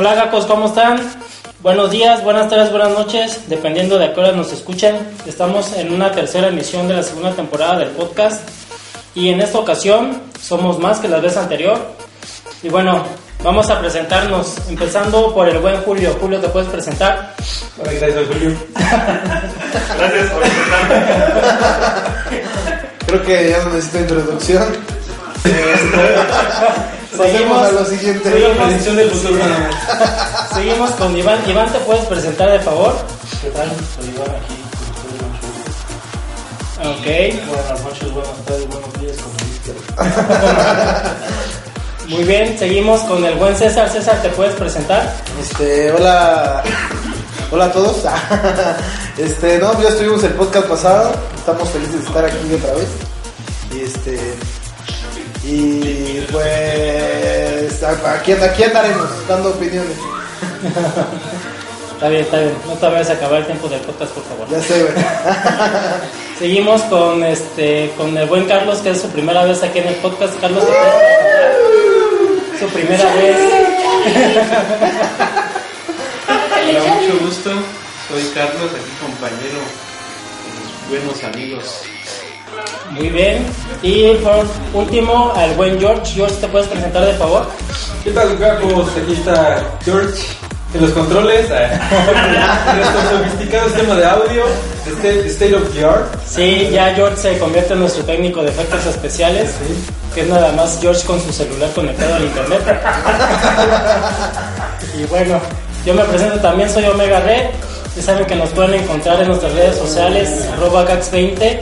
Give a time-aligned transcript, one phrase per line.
[0.00, 0.98] Hola gacos, ¿cómo están?
[1.60, 4.96] Buenos días, buenas tardes, buenas noches, dependiendo de a qué hora nos escuchen.
[5.26, 8.48] Estamos en una tercera emisión de la segunda temporada del podcast
[9.14, 11.78] y en esta ocasión somos más que la vez anterior.
[12.62, 13.04] Y bueno,
[13.44, 16.16] vamos a presentarnos, empezando por el buen Julio.
[16.18, 17.34] Julio, ¿te puedes presentar?
[17.78, 18.56] Hola, gracias, Julio.
[19.98, 21.04] Gracias por presentarme.
[23.06, 24.64] Creo que ya no necesito introducción.
[27.16, 27.62] Pasemos Seguimos.
[27.68, 28.30] a lo siguiente.
[28.30, 29.42] Predicción del futuro.
[30.54, 31.38] Seguimos con Iván.
[31.48, 32.94] Iván, ¿te puedes presentar de favor?
[33.42, 33.68] ¿Qué tal?
[33.96, 34.56] Soy Iván aquí.
[36.82, 37.06] Ok,
[37.46, 39.34] Buenas noches, buenas tardes, buenos días, como
[42.08, 42.58] muy bien.
[42.58, 43.88] Seguimos con el buen César.
[43.90, 45.14] César, ¿te puedes presentar?
[45.40, 46.62] Este, hola.
[47.50, 47.96] Hola a todos.
[49.18, 51.12] Este, no, ya estuvimos el podcast pasado.
[51.36, 52.88] Estamos felices de estar aquí otra vez.
[53.74, 54.18] Y este.
[55.44, 57.82] Y pues.
[57.82, 59.96] Aquí, aquí andaremos dando opiniones.
[62.00, 62.54] Está bien, está bien.
[62.66, 64.48] No te vayas a acabar el tiempo del podcast, por favor.
[64.48, 64.94] Ya sé, güey.
[66.38, 69.96] Seguimos con este con el buen Carlos, que es su primera vez aquí en el
[69.96, 70.40] podcast.
[70.40, 70.64] Carlos,
[72.58, 73.36] su primera vez.
[76.26, 77.50] Hola, mucho gusto.
[78.08, 79.60] Soy Carlos, aquí compañero
[80.46, 81.82] de los buenos amigos.
[82.90, 83.46] Muy bien.
[83.82, 86.12] Y por último, al buen George.
[86.14, 87.46] George, ¿te puedes presentar de favor?
[88.04, 88.88] ¿Qué tal, Gacos?
[88.96, 90.22] Aquí está George
[90.74, 91.48] en los controles.
[92.76, 94.44] Nuestro sofisticado sistema de audio,
[94.86, 96.14] state, state of the art.
[96.26, 99.54] Sí, ya George se convierte en nuestro técnico de efectos especiales.
[100.14, 102.62] Que es nada más George con su celular conectado al internet.
[104.98, 105.40] y bueno,
[105.86, 107.50] yo me presento también, soy Omega Red.
[107.96, 111.60] Ya saben que nos pueden encontrar en nuestras redes sociales, arroba gax20,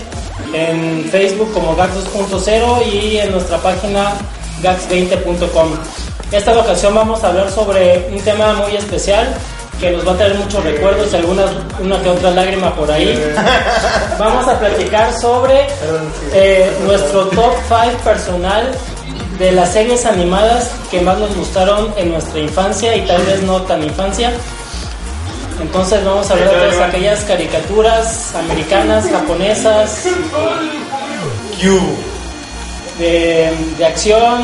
[0.53, 4.13] en Facebook como gax 2.0 y en nuestra página
[4.63, 5.69] gax20.com.
[6.33, 9.35] Esta ocasión vamos a hablar sobre un tema muy especial
[9.81, 11.51] que nos va a traer muchos recuerdos y algunas,
[11.81, 13.17] una que otra lágrima por ahí.
[14.19, 15.69] Vamos a platicar sobre
[16.35, 18.73] eh, nuestro top 5 personal
[19.39, 23.63] de las series animadas que más nos gustaron en nuestra infancia y tal vez no
[23.63, 24.33] tan infancia.
[25.61, 30.05] Entonces vamos a hablar de todas aquellas caricaturas americanas, japonesas,
[32.99, 34.43] de, de acción,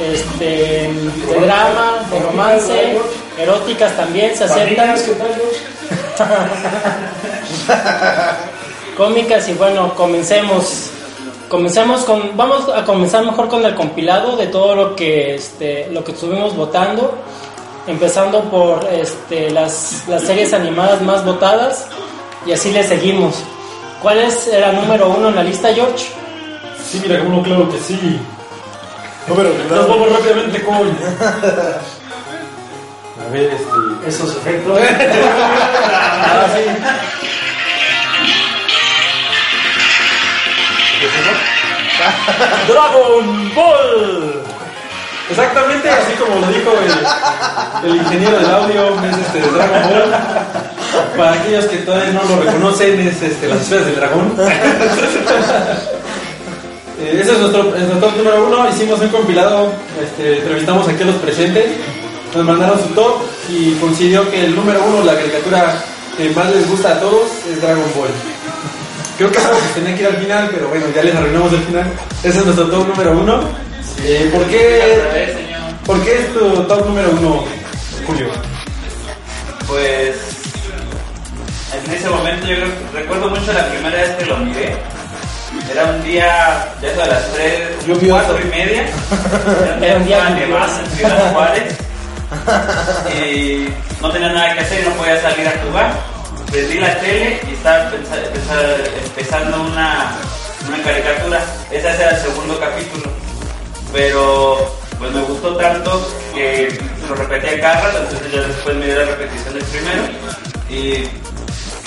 [0.00, 2.98] este, de drama, de romance,
[3.38, 4.94] eróticas también se aceptan.
[8.96, 10.90] cómicas y bueno, comencemos.
[11.48, 16.02] Comencemos con, vamos a comenzar mejor con el compilado de todo lo que, este, lo
[16.02, 17.14] que estuvimos votando,
[17.86, 21.86] empezando por este, las, las series animadas más votadas
[22.46, 23.42] y así le seguimos.
[24.02, 26.06] ¿Cuál es la número uno en la lista, George?
[26.84, 28.20] Sí, mira, como claro que sí.
[29.26, 30.76] Número Nos vamos rápidamente con.
[33.18, 34.08] A ver, este.
[34.08, 34.78] Esos efectos.
[34.78, 36.62] Ah, sí.
[42.68, 44.55] Dragon Ball.
[45.28, 46.70] Exactamente así como lo dijo
[47.84, 51.16] el, ingeniero del audio, es este Dragon Ball.
[51.16, 54.36] Para aquellos que todavía no lo reconocen, es este, las esferas del dragón.
[56.98, 58.70] Eh, ese es nuestro, es nuestro top número uno.
[58.70, 59.70] Hicimos un compilado,
[60.02, 61.66] este, entrevistamos aquí a los presentes,
[62.34, 63.20] nos mandaron su top
[63.50, 65.74] y coincidió que el número uno, la caricatura
[66.16, 68.08] que más les gusta a todos, es Dragon Ball.
[69.18, 69.38] Creo que
[69.74, 71.92] tenía que ir al final, pero bueno, ya les arruinamos el final.
[72.22, 73.65] Ese es nuestro top número uno.
[74.02, 75.32] Eh, ¿por, qué,
[75.84, 77.44] ¿Por qué es tu top número uno,
[78.06, 78.28] Julio?
[79.66, 80.16] Pues
[81.84, 84.76] en ese momento yo creo recuerdo mucho la primera vez que lo miré.
[85.70, 88.24] Era un día, ya eso a las 3, Lluvioso.
[88.26, 88.86] 4 y media.
[89.82, 91.74] Era un día más en Ciudad Juárez.
[93.22, 93.68] Y
[94.02, 95.92] no tenía nada que hacer y no podía salir a jugar.
[96.50, 100.12] Prendí la tele y estaba empezando una,
[100.68, 101.40] una caricatura.
[101.70, 103.25] Ese era el segundo capítulo.
[103.92, 104.58] Pero
[104.98, 106.78] pues me gustó tanto que
[107.08, 110.02] lo repetía cada rato, entonces ya después me dio la repetición del primero.
[110.68, 111.04] Y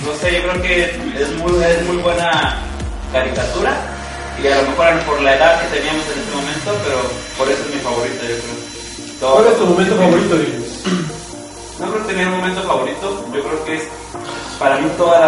[0.06, 2.58] no sé, yo creo que es muy, es muy buena
[3.12, 3.74] caricatura.
[4.42, 7.02] Y a lo mejor por la edad que teníamos en ese momento, pero
[7.38, 9.20] por eso es mi favorita, yo creo.
[9.20, 10.36] Todo- ¿Cuál es tu momento favorito,
[11.80, 13.26] no creo tener un momento favorito.
[13.34, 13.84] Yo creo que es,
[14.58, 15.28] para mí toda la,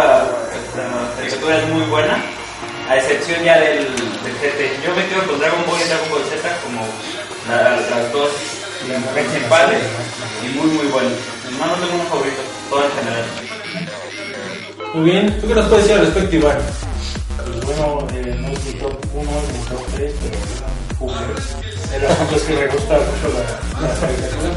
[0.76, 2.22] la caricatura es muy buena,
[2.88, 4.82] a excepción ya del, del GT.
[4.84, 6.86] Yo me quedo con Dragon Ball y Dragon Ball Z como
[7.48, 8.30] la- las dos
[9.14, 9.82] principales
[10.44, 11.12] y muy muy buenas.
[11.58, 13.24] No, no tengo un favorito, todo en general.
[14.94, 15.40] Muy bien.
[15.40, 16.58] ¿Tú qué nos puedes decir al respecto, Iván?
[17.62, 21.12] Pues bueno, eh, no es mi top 1, es mi top 3, pero.
[21.94, 24.50] El asunto es que me gusta mucho la, la caricatura,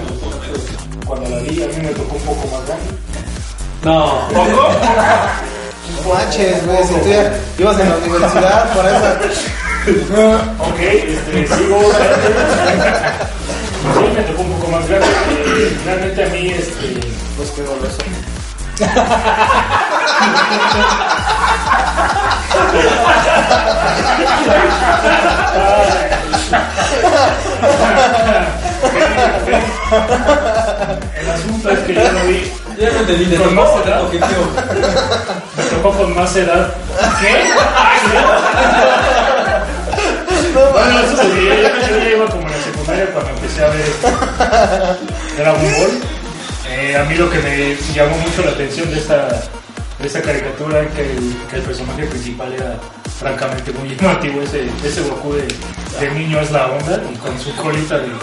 [1.05, 2.91] cuando la vi, a mí me tocó un poco más grande.
[3.83, 4.27] No.
[4.29, 4.69] ¿Poco?
[5.93, 9.19] No manches, güey, si tú ya ibas en la universidad para esa.
[10.59, 11.79] Ok, este, sigo.
[13.93, 15.07] Sí, me tocó un poco más grande.
[15.07, 16.99] Eh, Realmente a mí, este,
[17.37, 17.97] Pues qué doloroso.
[31.19, 33.25] el asunto es que yo lo vi, Ya no entendí.
[33.25, 33.69] ¿De más
[34.11, 35.44] qué tío?
[35.91, 36.73] Con más edad.
[37.21, 37.33] ¿Qué?
[40.53, 43.85] Bueno, eso yo, ya iba como en la secundaria cuando empecé a ver
[45.37, 45.91] Dragon Ball.
[46.69, 49.27] Eh, a mí lo que me llamó mucho la atención de esta,
[49.99, 52.77] de esta caricatura es que el, que el personaje principal era
[53.19, 54.41] francamente muy llamativo.
[54.41, 55.47] Ese, ese Goku de,
[55.99, 58.13] de niño es la onda y con su colita de, de,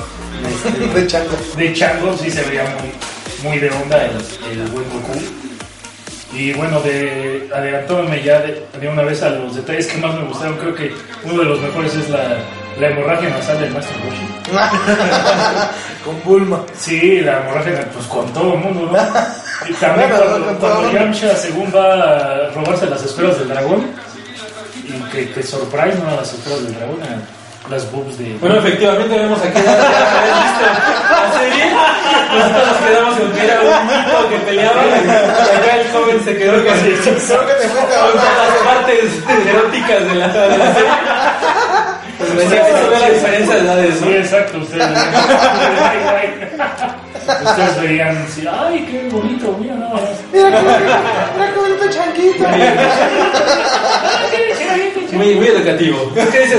[0.55, 1.37] este, De chango.
[1.57, 2.93] de chango sí se veía muy,
[3.49, 4.17] muy de onda el,
[4.59, 5.19] el buen Goku.
[6.35, 10.25] Y bueno, de, adelantándome ya de, de una vez a los detalles que más me
[10.25, 10.93] gustaron, creo que
[11.25, 12.39] uno de los mejores es la,
[12.81, 14.27] la hemorragia nasal del Master Roshi.
[16.05, 16.65] Con Bulma.
[16.75, 18.99] Sí, la hemorragia pues con todo el mundo, ¿no?
[19.69, 20.93] Y también cuando, cuando.
[20.93, 23.87] Yamcha según va a robarse las esferas del dragón
[24.85, 28.37] y que, que surprise no a las esferas del dragón, a las boobs de...
[28.41, 29.67] Bueno, efectivamente vemos aquí visto
[31.11, 31.65] la serie.
[32.33, 34.87] Nosotros nos quedamos con que era un niño que peleaba y
[35.57, 39.05] acá el joven se quedó con, Creo que te las partes
[39.47, 40.91] eróticas de la, de la serie.
[42.19, 44.11] Pues me decía que se ve la diferencia de edades, Sí, ¿no?
[44.13, 45.15] exacto, ustedes veían,
[47.45, 50.03] ustedes veían, sí, ay, qué bonito, mira nada más.
[50.33, 50.71] Mira cómo,
[51.35, 52.45] mira cómo está changuito.
[55.13, 56.11] Muy, muy educativo.
[56.15, 56.59] ¿Qué dices?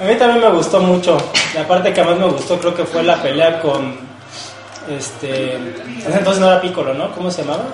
[0.00, 1.16] A mí también me gustó mucho.
[1.54, 3.96] La parte que más me gustó creo que fue la pelea con.
[4.90, 5.54] Este.
[6.06, 7.10] Entonces no era Piccolo, ¿no?
[7.12, 7.64] ¿Cómo se llamaba?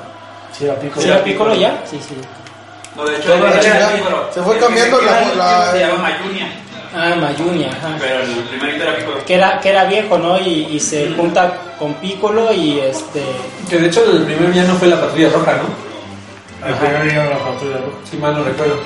[0.56, 1.00] Sí, era pico.
[1.00, 1.82] ¿Sí era Piccolo ya?
[1.90, 2.14] Sí, sí.
[2.96, 3.88] No, de hecho, era.
[3.90, 4.28] Piccolo.
[4.32, 6.46] Se fue cambiando la- era Se llama Mayunia,
[6.94, 7.96] Ah, Mayunia, ajá.
[8.00, 9.25] pero el primerito era Piccolo.
[9.25, 10.38] Que era, que era viejo, ¿no?
[10.38, 13.23] Y, y se junta con Piccolo y este.
[13.69, 15.89] Que de hecho el primer villano fue la patrulla roja, ¿no?
[16.62, 17.79] Al primer día de la factura.
[18.11, 18.79] Si mal no recuerdo.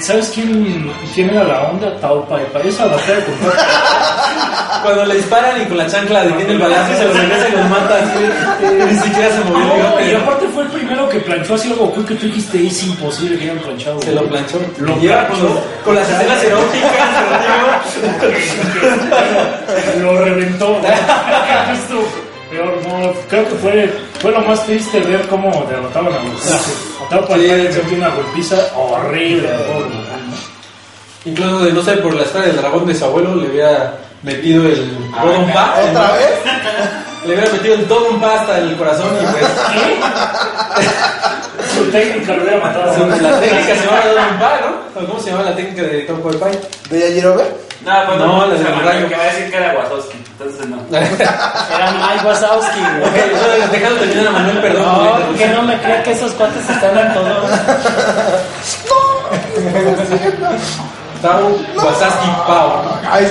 [0.00, 1.96] ¿Sabes quién, quién era la onda?
[2.28, 2.46] Pai.
[2.64, 3.34] Esa batalla con
[4.82, 7.52] Cuando le disparan y con la chancla detiene el balazo y se lo regresa y
[7.52, 8.64] los mata así.
[8.88, 11.74] Ni siquiera se movió el No, y aparte fue el primero que planchó así a
[11.74, 14.00] Goku que tú dijiste es imposible que hayan planchado.
[14.00, 14.60] Se lo planchó.
[14.78, 15.62] Lo Lleva con, planchó.
[15.84, 16.92] con las escenas eróticas,
[20.00, 20.78] lo reventó.
[20.78, 22.02] Esto,
[22.50, 27.26] peor, no, creo que fue, fue lo más triste ver cómo derrotaban a los Tao
[27.26, 27.40] Pai
[27.72, 29.48] Sí, una golpiza horrible.
[31.24, 34.64] Incluso de no sé, por la espada del dragón de su abuelo le hubiera metido
[34.66, 35.74] el Ah, Dodon Pa.
[35.90, 36.30] ¿Otra vez?
[37.26, 39.44] Le hubiera metido el Dodon Pa hasta el corazón y pues
[41.74, 42.94] Su técnica lo hubiera matado.
[42.94, 45.00] su- la técnica se llama Dodon Pa, ¿no?
[45.02, 46.58] ¿O ¿Cómo se llama la técnica de Tom Pai?
[46.90, 47.44] ¿De Yajirobe?
[47.84, 49.08] No, pues No, no, la del rayo.
[49.08, 50.78] que va a decir que era Wazowski, entonces no.
[50.96, 53.70] Era Mike Wazowski, güey.
[53.70, 54.84] dejando terminar a Manuel, perdón.
[55.32, 57.46] No, que no me crea que esos cuates están en todo.
[61.22, 62.98] Tao Wasaski Pao.
[63.10, 63.28] Ay,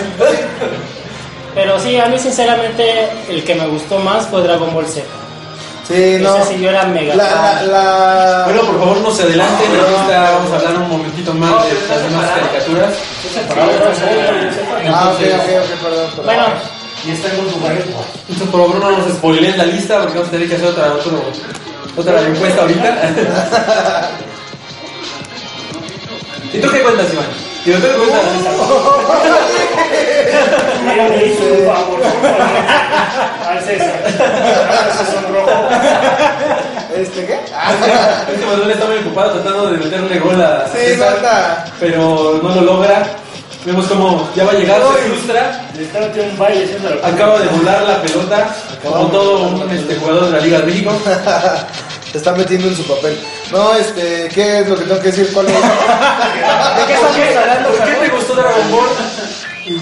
[1.56, 5.04] Pero sí, a mí sinceramente el que me gustó más fue Dragon Ball Z.
[5.88, 6.36] sí, no.
[6.38, 7.72] Ese sí yo era mega La, la, fan.
[7.72, 8.42] la...
[8.46, 9.72] Bueno, por favor, no se adelanten.
[9.72, 12.94] Ahorita vamos a hablar un momentito más de las demás caricaturas.
[14.88, 16.10] Ah, ok, ok, ok, perdón.
[16.16, 16.26] perdón.
[16.26, 16.44] Bueno,
[17.06, 17.86] Y está en dos lugares.
[18.28, 20.94] Entonces, por favor, no nos spoileen la lista porque vamos a tener que hacer otra,
[20.94, 21.24] otro-
[21.96, 22.90] otra encuesta ahorita.
[26.54, 27.26] ¿Y tú qué cuentas, Iván?
[27.66, 28.22] ¿Y tú qué cuentas?
[30.86, 32.42] Mira, le hizo un favor, por favor.
[33.50, 34.02] Al César.
[35.12, 35.70] Sonrojo.
[36.96, 37.34] ¿Este qué?
[38.34, 42.62] Este Manuel está muy ocupado tratando de meterle gol a Sí, César, pero no lo
[42.62, 43.06] logra.
[43.66, 45.70] Vemos como ya va a llegar, se frustra.
[47.04, 50.92] Acaba de volar la pelota como todo un este, jugador de la Liga de México.
[52.12, 53.20] Se está metiendo en su papel.
[53.52, 55.30] No, este, ¿qué es lo que tengo que decir?
[55.34, 55.54] ¿Cuál es?
[55.56, 57.70] ¿de qué estamos hablando?
[57.70, 58.88] ¿Por qué te gustó Dragon Ball?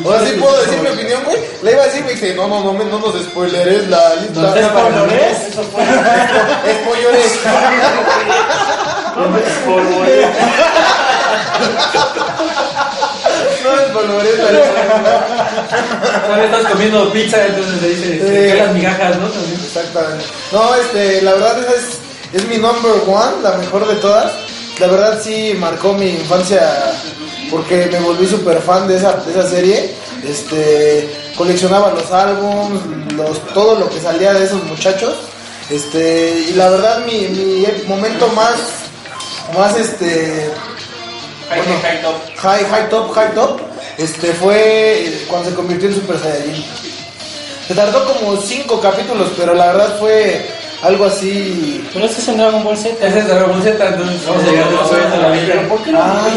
[0.03, 1.37] O sea, sí puedo decir mi opinión, güey.
[1.63, 4.41] Le iba a decir, me dice, no, no, no, me- no nos spoileres la lista.
[4.41, 5.41] No te spoileres.
[5.49, 5.83] Eso fue.
[6.81, 7.39] Spoileres.
[9.15, 10.27] No me spoilees.
[16.25, 18.51] Todavía estás comiendo pizza, entonces le dice, Sí.
[18.51, 19.27] ¿qué las migajas, no?
[19.27, 19.59] También.
[19.65, 20.25] Exactamente.
[20.51, 21.99] No, este, la verdad esa es,
[22.41, 24.31] es mi number one, la mejor de todas.
[24.79, 26.61] La verdad sí marcó mi infancia
[27.49, 29.95] porque me volví súper fan de esa, de esa serie.
[30.27, 32.81] este, coleccionaba los álbums,
[33.15, 35.15] los, todo lo que salía de esos muchachos,
[35.69, 38.55] este, y la verdad mi, mi momento más,
[39.55, 40.49] más este,
[41.49, 41.79] High, Bueno.
[41.81, 42.15] high top.
[42.37, 43.59] high, high top, high top,
[43.97, 46.63] este, fue cuando se convirtió en Super Saiyajin.
[47.67, 50.45] Se tardó como cinco capítulos, pero la verdad fue
[50.83, 51.85] algo así.
[51.93, 52.95] Pero ese es en Dragon Ball Z.
[53.05, 55.67] Ese es Dragon Ball Z, entonces vamos a llegar después de la vida.
[55.67, 55.99] ¿Por qué no?
[56.01, 56.27] Ah.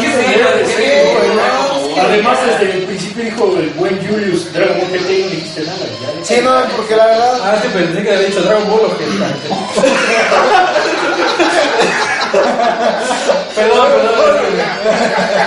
[2.03, 5.85] Además, desde el principio dijo el buen Julius, Dragon Ball GT y no dijiste nada.
[6.23, 7.39] Sí, no, porque la verdad.
[7.43, 9.05] Ah, sí, pensé que había dicho Dragon Ball o que
[13.55, 14.70] Perdón, perdón.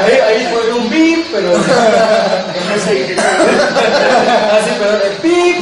[0.04, 1.50] Ahí, ahí fue un beep, pero.
[1.56, 5.56] No sé qué Ah, sí, perdón, el beep.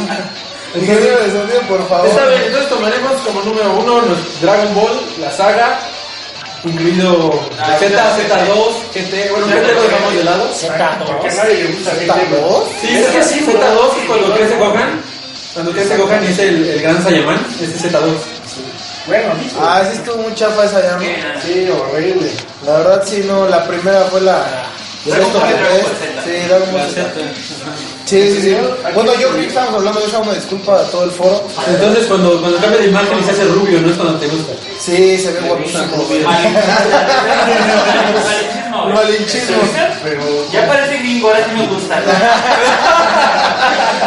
[0.75, 2.09] Ingeniero de sonido, por favor.
[2.09, 5.79] Está bien, entonces tomaremos como número uno los Dragon Ball, la saga,
[6.65, 10.49] incluido Ah, Z, sí, Z2, GT, bueno, GT lo dejamos de lado.
[11.07, 12.31] Porque a nadie le gusta GT.
[12.41, 12.65] ¿Dos?
[12.81, 15.03] Sí, es que sí, Z2 es cuando crece Gohan.
[15.53, 18.01] Cuando crece Gohan es el, el gran Saiyaman, ese es Z2.
[19.07, 19.33] Bueno.
[19.61, 21.03] Ah, sí estuvo muy chafa esa ya, ¿no?
[21.43, 22.31] Sí, horrible.
[22.65, 24.45] La verdad sí, no, la primera fue la...
[25.05, 25.87] de que ves.
[26.25, 27.11] Sí, Dragon Ball Z.
[28.05, 28.57] Sí, sí, sí.
[28.95, 31.43] Bueno, yo creo que estábamos hablando de eso, una disculpa a todo el foro.
[31.67, 34.53] Entonces cuando, cuando cambia de imagen y se hace rubio, no es cuando te gusta.
[34.79, 35.85] Sí, se ve guapísimo.
[36.25, 36.55] Malinchismo.
[38.95, 39.57] Malinchismo.
[40.05, 40.23] Pero.
[40.53, 42.03] Ya parece gringo, ahora sí me gusta.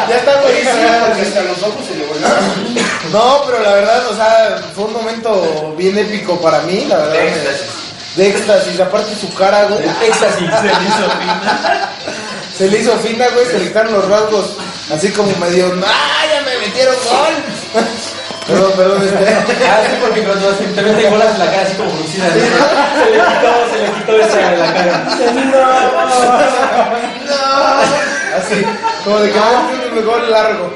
[0.08, 0.74] Ya está buenísimo.
[1.08, 2.75] porque hasta los ojos se le volvieron.
[3.12, 7.12] No, pero la verdad, o sea, fue un momento bien épico para mí, la verdad.
[7.14, 7.66] De éxtasis.
[8.16, 9.84] De éxtasis, aparte su cara, güey.
[10.08, 10.50] Éxtasis.
[12.58, 14.52] Se le hizo fina, güey, se le quitaron los rasgos,
[14.90, 17.84] así como medio, ¡ah, ya me metieron gol!
[18.48, 19.18] Perdón, perdón, este.
[19.66, 22.30] Ah, sí, porque cuando se te meten bolas en la cara así como fruncida.
[22.30, 22.60] Se le quitó,
[23.72, 25.04] se le quitó esa de la cara.
[27.26, 28.06] No,
[28.38, 28.64] así,
[29.04, 29.40] como de que
[29.94, 30.70] me un gol largo.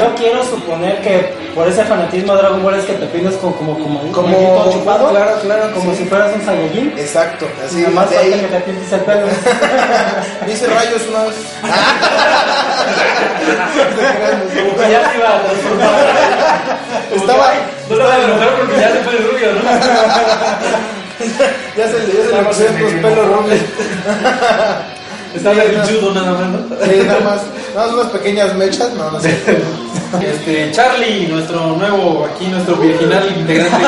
[0.00, 3.54] Yo quiero suponer que por ese fanatismo a Dragon Ball es que te pides como
[3.56, 5.98] como como Como- manguito chupado, claro, claro, como sí.
[5.98, 6.94] si fueras un Saiyajin.
[6.96, 7.76] Exacto, así.
[7.82, 8.40] Nada más de falta ahí.
[8.40, 9.26] que te pintes el pelo.
[10.46, 11.34] Me hice rayos una vez.
[14.90, 15.90] ya te iba a transformar.
[17.14, 17.52] Estaba,
[17.90, 19.60] No lo voy a enojar porque ya se fue el rubio, ¿no?
[21.76, 23.60] ya se le, ya se le pusieron los pelos rubios.
[25.34, 26.58] Está berrinchudo nada más, ¿no?
[26.84, 27.40] Sí, nada más,
[27.74, 29.36] nada más unas pequeñas mechas, no, no sé.
[30.20, 33.86] Este, Charlie, nuestro nuevo, aquí nuestro virginal integrante.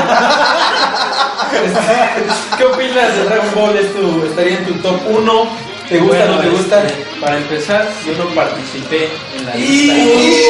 [1.67, 3.77] Este, ¿Qué opinas de Dragon Ball?
[3.77, 5.47] ¿Es tu- ¿Estaría en tu top 1?
[5.91, 6.83] ¿Te gusta o Bueno, no te gusta?
[6.83, 10.45] este, para empezar, yo no participé en la Y- lista.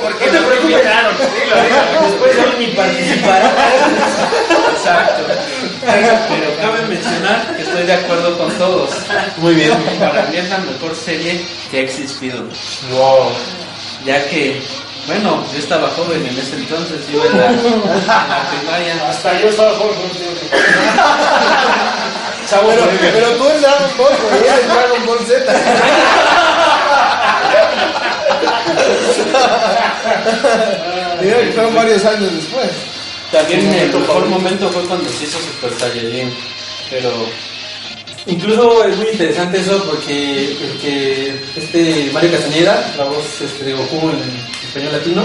[0.00, 1.14] ¿Por qué te preocuparon?
[1.18, 3.42] Después de ni participar.
[5.84, 8.90] Pero cabe mencionar que estoy de acuerdo con todos.
[9.38, 9.72] Muy bien.
[9.98, 12.42] Para mí es la mejor serie que ha existido.
[12.90, 13.30] Wow.
[14.06, 14.60] Ya que,
[15.06, 18.94] bueno, yo estaba joven en ese entonces, iba en la, en la primaria.
[19.08, 19.94] Hasta yo estaba joven.
[22.50, 25.44] Chavo, Pero, pero tú en Dragon Ball, güey, eres Dragon Ball Z.
[31.22, 32.70] Mira que fueron varios años después.
[33.34, 36.32] También el mejor momento fue cuando se hizo Super Saiyajin.
[36.88, 37.10] Pero
[38.26, 44.08] Incluso es muy interesante eso porque, porque este Mario Castañeda, la voz este, de Goku
[44.08, 45.24] en español latino,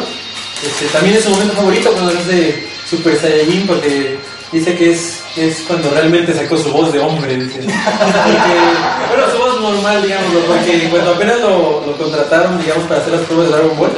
[0.65, 4.17] este, también es su momento favorito cuando es de Super Saiyajin porque
[4.51, 7.37] dice que es, es cuando realmente sacó su voz de hombre.
[7.37, 7.59] Dice.
[7.61, 13.13] Porque, bueno, su voz normal, digámoslo, porque cuando apenas lo, lo contrataron, digamos, para hacer
[13.13, 13.91] las pruebas de Dragon Ball,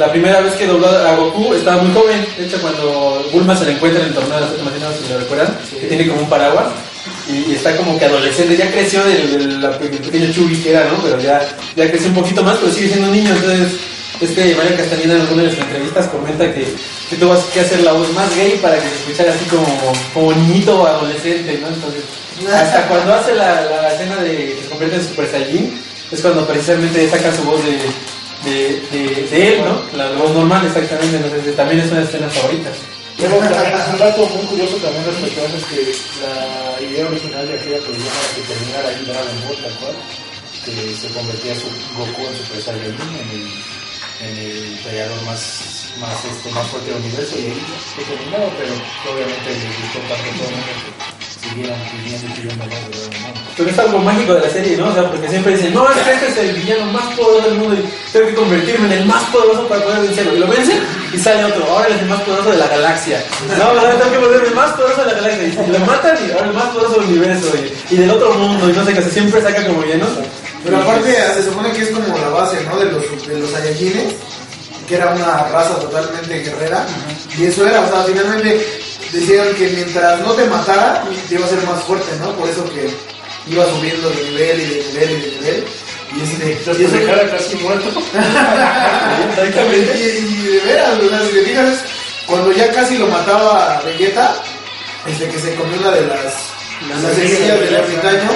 [0.00, 2.26] la primera vez que dobló a Goku estaba muy joven.
[2.38, 5.18] De hecho, cuando Bulma se le encuentra en el torneo de las finales, si lo
[5.20, 6.68] recuerdan, que tiene como un paraguas
[7.28, 8.56] y, está como que adolescente.
[8.56, 11.02] Ya creció del, pequeño chubby que era, ¿no?
[11.02, 13.30] Pero ya, ya creció un poquito más, pero sigue siendo un niño.
[13.30, 13.72] Entonces,
[14.22, 16.64] este Mario Castañeda en alguna de sus entrevistas comenta que,
[17.10, 19.66] que tuvo que hacer la voz más gay para que se escuchara así como,
[20.14, 21.68] como niñito o adolescente, ¿no?
[21.68, 22.04] Entonces,
[22.50, 25.78] hasta cuando hace la, la escena de que se convierte en Super Saiyajin,
[26.10, 27.78] es cuando precisamente saca su voz de,
[28.44, 28.80] de,
[29.30, 29.82] de, él, ¿no?
[29.96, 31.16] La voz normal, exactamente.
[31.16, 32.76] Entonces, también es una de las escenas favoritas.
[33.20, 35.94] Un dato muy curioso también respecto a eso es que
[36.24, 39.96] la idea original de aquella programa era que terminara ahí Dragon Ball, tal cual,
[40.64, 41.68] que se convertía su
[41.98, 43.44] Goku en Super Saiyajin, en el,
[44.24, 48.72] en el peleador más, más, este, más fuerte del universo, y ahí se terminó, pero
[49.12, 51.29] obviamente les gustó tanto todo el mundo
[53.56, 54.88] Pero es algo mágico de la serie, ¿no?
[54.88, 57.58] O sea, porque siempre dicen, no, es que este es el villano más poderoso del
[57.58, 60.36] mundo y tengo que convertirme en el más poderoso para poder vencerlo.
[60.36, 60.80] Y lo vencen
[61.12, 63.22] y sale otro, ahora es el más poderoso de la galaxia.
[63.58, 65.66] No, ahora tengo que volverme el más poderoso de la galaxia.
[65.66, 68.70] Y lo matan y ahora el más poderoso del universo y, y del otro mundo
[68.70, 70.08] y no sé qué, o siempre saca como llenos.
[70.64, 72.78] Pero aparte se supone que es como la base, ¿no?
[72.78, 74.14] De los, de los Saiyajines,
[74.88, 76.86] que era una raza totalmente guerrera.
[77.38, 78.79] Y eso era, o sea, finalmente
[79.12, 82.32] decían que mientras no te matara, te iba a ser más fuerte, ¿no?
[82.36, 82.88] Por eso que
[83.50, 85.64] iba subiendo de nivel y de nivel y de nivel.
[86.12, 87.88] Y, eso- te dejara casi muerto.
[89.94, 90.00] y,
[90.34, 91.78] y de veras, o sea, si te fijas,
[92.26, 94.34] cuando ya casi lo mataba Vegeta,
[95.06, 96.34] este que se comió una de las,
[96.88, 98.30] las semillas del ermitaño,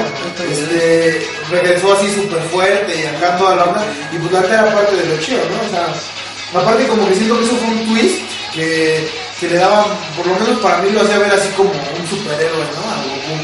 [0.50, 4.96] este, regresó así súper fuerte y acá toda la onda, y pues la era parte
[4.96, 5.66] de lo chido, ¿no?
[5.66, 8.20] O sea, aparte como que siento que eso fue un twist
[8.54, 9.08] que,
[9.40, 9.86] que le daba,
[10.16, 12.80] por lo menos para mí lo hacía ver así como un superhéroe, ¿no?
[12.90, 13.36] A Goku.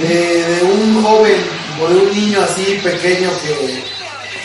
[0.00, 1.42] De, de un joven
[1.80, 3.82] o de un niño así pequeño que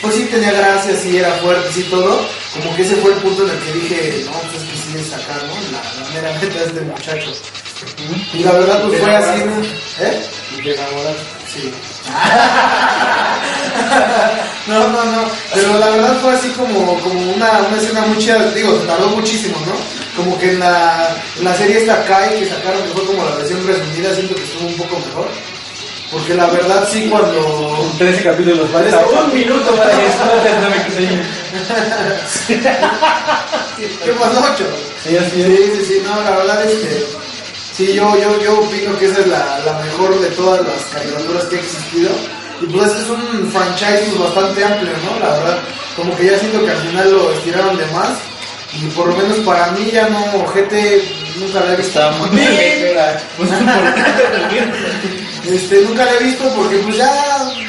[0.01, 3.43] pues sí tenía gracia, sí era fuerte, sí todo, como que ese fue el punto
[3.43, 5.53] en el que dije, no, pues es que sí es acá, ¿no?
[5.71, 7.31] La, la mera neta de este muchacho.
[8.33, 9.61] Y la verdad pues fue así, ¿no?
[10.05, 10.19] ¿eh?
[10.57, 11.15] Y enamoras.
[11.53, 11.71] Sí.
[14.67, 18.51] no, no, no, pero la verdad fue así como, como una, una escena muy chida,
[18.51, 19.73] digo, se tardó muchísimo, ¿no?
[20.23, 23.35] Como que en la, en la serie esta Kai que sacaron, que fue como la
[23.37, 25.27] versión resumida, siento que estuvo un poco mejor.
[26.11, 27.89] Porque la verdad sí cuando...
[27.97, 31.07] 13 capítulos, falta un minuto para que se
[34.03, 34.65] ¿Qué pasó, ocho?
[35.03, 35.77] Sí, así Sí, es.
[35.79, 37.05] sí, sí, no, la verdad es que
[37.75, 41.45] sí, yo, yo, yo opino que esa es la, la mejor de todas las caricaturas
[41.45, 42.11] que ha existido.
[42.61, 45.19] Y pues es un franchise bastante amplio, ¿no?
[45.25, 45.57] La verdad,
[45.95, 48.09] como que ya siento que al final lo estiraron de más.
[48.73, 50.73] Y por lo menos para mí ya no, GT
[51.39, 51.99] nunca la he visto.
[51.99, 52.97] Estaba muy bien.
[55.45, 57.11] Este, nunca la he visto porque pues ya,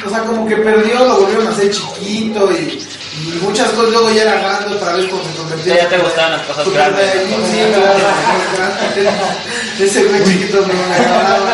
[0.05, 2.79] o sea, como que perdió, lo volvieron a hacer chiquito y,
[3.17, 5.75] y muchas cosas luego ya era grande otra vez cuando se convirtió.
[5.75, 7.05] Ya te gustaban las cosas grandes.
[7.09, 9.81] Saiyajin, Sí, claro, las cosas grandes.
[9.81, 11.51] Ese güey chiquito no me agradaba.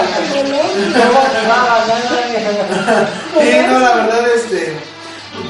[3.70, 4.74] No, la verdad, este.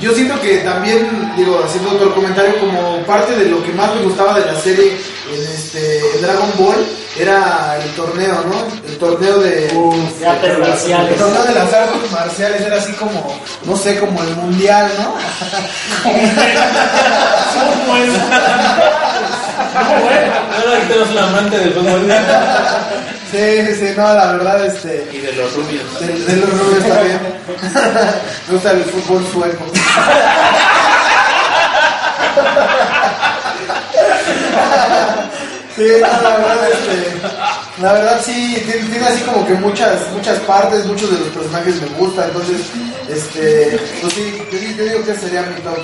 [0.02, 4.04] Yo siento que también, digo, haciendo otro comentario, como parte de lo que más me
[4.04, 4.98] gustaba de la serie
[5.34, 6.86] en este Dragon Ball
[7.20, 8.88] era el torneo, ¿no?
[8.90, 9.68] El torneo de.
[10.20, 11.18] de artes El marciales.
[11.18, 15.16] torneo de las artes marciales era así como, no sé, como el mundial, ¿no?
[19.76, 22.08] Ahora que tenemos un amante del fútbol.
[23.32, 25.08] Sí, sí, sí, no, la verdad, este.
[25.14, 26.00] Y de los rubios.
[26.00, 27.20] De, de los rubios también.
[28.48, 29.66] Me gusta el fútbol sueco.
[35.76, 40.38] Sí, no, la verdad, este, la verdad sí, tiene, tiene así como que muchas, muchas
[40.40, 42.62] partes, muchos de los personajes me gustan, entonces,
[43.08, 45.78] este, pues sí, yo, yo digo que sería mi top,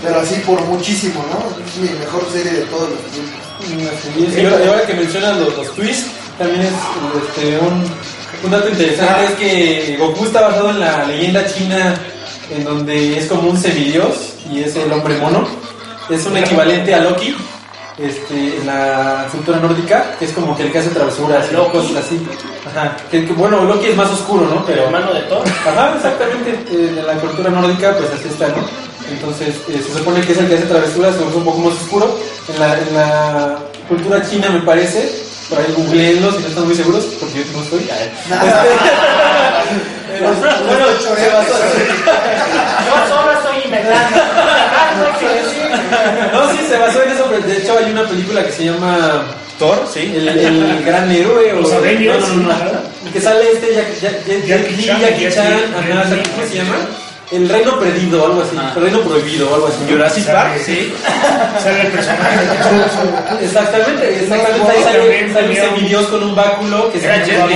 [0.00, 1.64] pero así por muchísimo, ¿no?
[1.66, 3.42] Es mi mejor serie de todos los tiempos.
[3.68, 6.10] Y y ahora que mencionas los, los twists,
[6.42, 6.72] también es
[7.22, 7.84] este, un,
[8.44, 11.94] un dato interesante, es que Goku está basado en la leyenda china,
[12.50, 15.46] en donde es como un semidios y es el hombre mono.
[16.10, 17.36] Es un equivalente a Loki,
[17.96, 22.04] este, en la cultura nórdica, que es como que el que hace travesuras y cosas
[22.04, 22.20] así.
[22.66, 22.96] Ajá.
[23.08, 24.66] Que, que, bueno, Loki es más oscuro, ¿no?
[24.66, 25.44] Pero, hermano de Thor.
[25.46, 26.50] Ajá, exactamente.
[26.72, 28.64] eh, en la cultura nórdica, pues así está, ¿no?
[29.08, 32.18] Entonces, eh, se supone que es el que hace travesuras, es un poco más oscuro.
[32.52, 36.74] En la, en la cultura china, me parece, por ahí googleenlo si no están muy
[36.74, 37.80] seguros, porque yo no estoy.
[40.22, 41.54] Bueno, se basó.
[42.86, 44.18] Yo solo estoy inventando.
[46.32, 49.24] No sí, se basó en eso, pero de hecho hay una película que se llama
[49.58, 50.12] Thor, sí.
[50.14, 51.52] El, el Gran Héroe.
[51.54, 53.12] Los o, Avengers, no, no, no.
[53.12, 56.46] Que sale este Jack- Jack- Jack- Jackie Chan, Jackie Jackie- Chan, Jackie- ajá, ¿sabes ¿cómo
[56.46, 56.76] se llama?
[57.32, 58.56] El Reino Perdido, algo así.
[58.58, 58.72] Ah.
[58.76, 59.78] El Reino Prohibido, algo así.
[59.90, 60.92] Jurassic Park, sí.
[61.62, 62.36] Sale el personaje
[63.38, 63.44] de.
[63.46, 64.70] Exactamente, exactamente.
[64.70, 67.46] Ahí sale, sale un semidios con un báculo que se llama.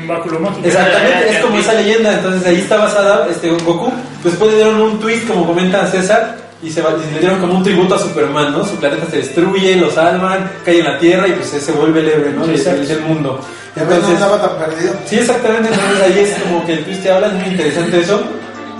[0.00, 0.66] Un báculo mágico.
[0.66, 3.90] Exactamente, es como esa leyenda, entonces ahí está basada este Goku.
[4.22, 7.54] Después le dieron un twist, como comenta César, y se va- y le dieron como
[7.54, 8.64] un tributo a Superman, ¿no?
[8.64, 12.08] Su planeta se destruye, lo salvan, cae en la Tierra y pues se vuelve el
[12.08, 12.44] héroe, ¿no?
[12.44, 12.82] Sí, exacto.
[12.86, 13.40] del mundo.
[13.74, 14.92] Ya ves, no Entonces, estaba tan perdido.
[15.06, 18.22] Sí, exactamente, entonces ahí es como que el twist que habla, es muy interesante eso.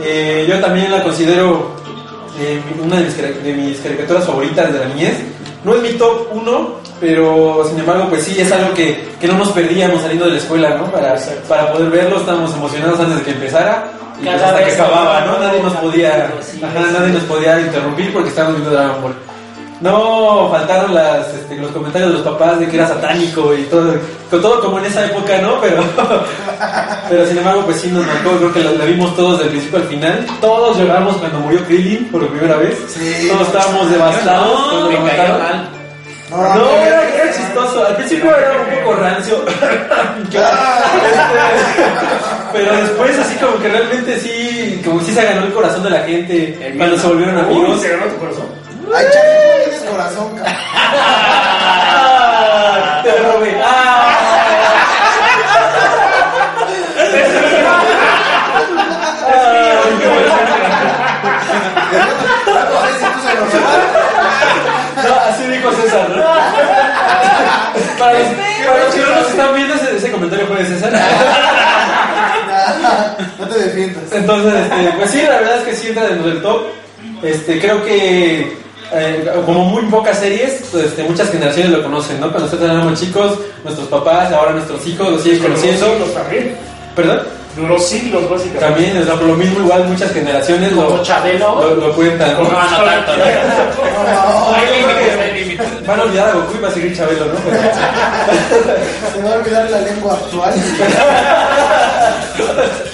[0.01, 1.71] Eh, yo también la considero
[2.39, 5.19] eh, una de mis, de mis caricaturas favoritas de la niñez.
[5.65, 9.35] No es mi top 1, pero sin embargo, pues sí, es algo que, que no
[9.39, 10.91] nos perdíamos saliendo de la escuela, ¿no?
[10.93, 11.17] Para,
[11.49, 15.39] para poder verlo, estábamos emocionados antes de que empezara y pues hasta que acababa, ¿no?
[15.39, 16.31] Nadie nos podía,
[16.63, 19.15] ajá, nadie nos podía interrumpir porque estábamos viendo Dragon Ball.
[19.81, 23.95] No faltaron las, este, los comentarios de los papás de que era satánico y todo,
[24.31, 25.61] con todo como en esa época, ¿no?
[25.61, 25.85] Pero,
[27.11, 29.79] pero sin embargo, pues sí nos marcó, creo que la, la vimos todos del principio
[29.79, 30.27] al final.
[30.41, 32.79] Todos lloramos cuando murió Krillin por primera vez.
[32.89, 33.29] Sí.
[33.31, 35.77] todos estábamos devastados No, cuando lo cayó mataron.
[36.31, 37.87] No, No, no, era, era chistoso.
[37.87, 39.45] Al principio era un poco rancio.
[42.53, 45.91] Pero después así como que realmente sí, como que sí se ganó el corazón de
[45.91, 47.81] la gente cuando se volvieron Uy, amigos.
[47.83, 48.47] se ganó tu corazón.
[48.95, 49.56] Ay, tienes
[50.07, 50.55] corazón, cabrón.
[51.85, 53.61] Ah, Te robé.
[53.65, 54.13] Ah.
[64.97, 66.17] No así dijo César, ¿no?
[67.99, 68.29] Para los,
[68.67, 70.93] para los que no nos están viendo, ese, ese comentario fue de César.
[73.39, 74.05] No te defiendas.
[74.13, 76.63] Entonces, este, pues sí, la verdad es que sí entra dentro del top.
[77.23, 82.29] Este, creo que eh, como muy pocas series, pues, este, muchas generaciones lo conocen, ¿no?
[82.31, 85.87] Cuando nosotros éramos chicos, nuestros papás, ahora nuestros hijos lo siguen conociendo.
[85.87, 86.57] siglos también.
[86.95, 87.21] ¿Perdón?
[87.57, 88.67] Duró siglos, básicamente.
[88.67, 91.63] También es lo lo mismo, igual muchas generaciones lo, Chabelo.
[91.63, 92.35] lo, lo cuentan.
[92.35, 92.43] ¿no?
[92.43, 93.17] No, no tanto.
[93.17, 93.25] ¿no?
[94.55, 95.87] Hay límites, hay límites.
[95.87, 97.35] Van a olvidar a Goku y va a seguir Chabelo, ¿no?
[99.15, 100.55] Se va a olvidar la lengua actual.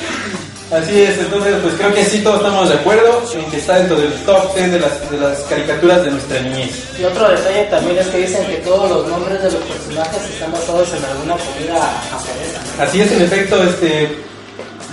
[0.72, 4.00] Así es, entonces pues creo que sí todos estamos de acuerdo en que está dentro
[4.00, 6.88] del top 10 de las, de las caricaturas de nuestra niñez.
[6.98, 10.50] Y otro detalle también es que dicen que todos los nombres de los personajes están
[10.50, 11.78] basados en alguna comida
[12.10, 12.62] japonesa.
[12.78, 12.84] ¿no?
[12.84, 14.16] Así es, en efecto, este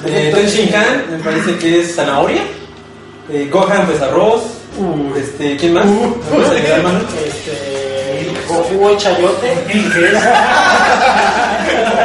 [0.05, 2.41] eh, Ten Shin Han me parece que es zanahoria,
[3.29, 4.41] eh, Gohan pues arroz,
[5.15, 5.85] este, ¿quién más?
[5.85, 6.11] ¿Me
[6.43, 6.99] parece que hermano?
[7.25, 9.53] Este, Goku chayote.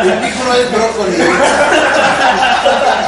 [0.05, 1.17] El piccolo es brócoli.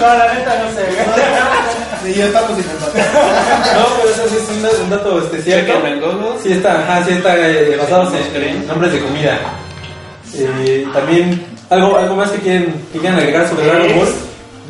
[0.00, 0.84] No, la neta no sé.
[2.04, 2.66] Sí, ya estamos sin.
[2.66, 5.72] No, pero eso sí es un, dato- un dato este, cierto.
[6.42, 9.38] Sí está, ajá, sí está eh, basados en, nombres de comida.
[10.36, 14.08] Eh, también, ¿algo, ¿algo más que quieren, que quieran agregar sobre Dragon Ball?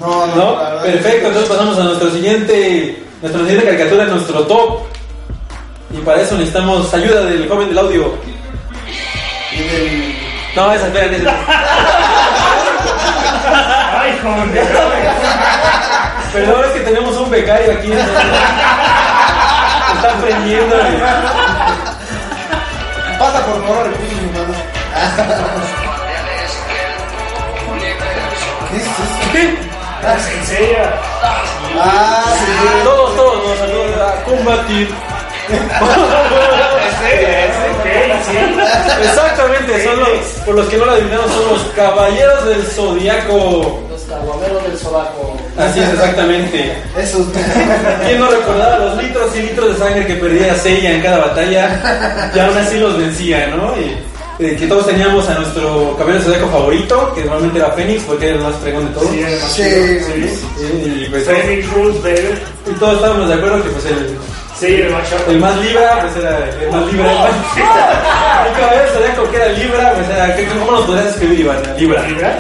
[0.01, 0.57] No, no, ¿No?
[0.57, 0.83] verdad.
[0.83, 4.81] Perfecto, entonces pasamos a nuestro siguiente, nuestra siguiente caricatura, nuestro top.
[5.93, 8.15] Y para eso necesitamos ayuda del joven del audio.
[9.53, 10.15] Y del.
[10.55, 11.35] No, esa, espera, esa.
[14.25, 14.69] Joder.
[16.33, 17.93] Perdón, es que tenemos un becario aquí.
[17.93, 18.11] Está
[20.19, 20.77] aprendiendo.
[23.19, 24.57] Pasa por favor a recursos humanos.
[28.71, 29.03] ¿Qué es eso?
[29.33, 29.43] ¿Qué?
[31.79, 32.47] Ah, sí.
[32.83, 34.89] Todos, todos nos saludan a combatir.
[39.03, 40.09] Exactamente, son los,
[40.47, 43.81] por los que no lo adivinaron, son los caballeros del zodiaco.
[44.15, 45.37] Los caguameros del sobaco.
[45.59, 46.73] Así es, exactamente.
[46.99, 47.27] Eso.
[48.07, 52.31] ¿Quién no recordaba los litros y litros de sangre que perdía Seiya en cada batalla?
[52.35, 53.75] Y aún así los vencía, ¿no?
[53.79, 53.97] Y
[54.45, 58.37] eh, que todos teníamos a nuestro caballero zodiaco favorito, que normalmente era Fénix, porque era
[58.37, 59.11] el más fregón de todos.
[59.11, 59.63] Sí, además, Sí,
[60.01, 61.05] sí.
[61.07, 62.39] Y, pues, todos, Phoenix Rules, baby.
[62.67, 64.19] y todos estábamos de acuerdo que pues el,
[64.59, 65.29] Sí, el matchup.
[65.29, 67.11] el más libra, pues era el más libra.
[67.13, 67.31] El, más-
[68.49, 71.59] el caballero zodiaco que era libra, pues era, ¿qué- ¿cómo nos podrías escribir, Iván?
[71.79, 72.03] Libra.
[72.09, 72.39] ¿Libra?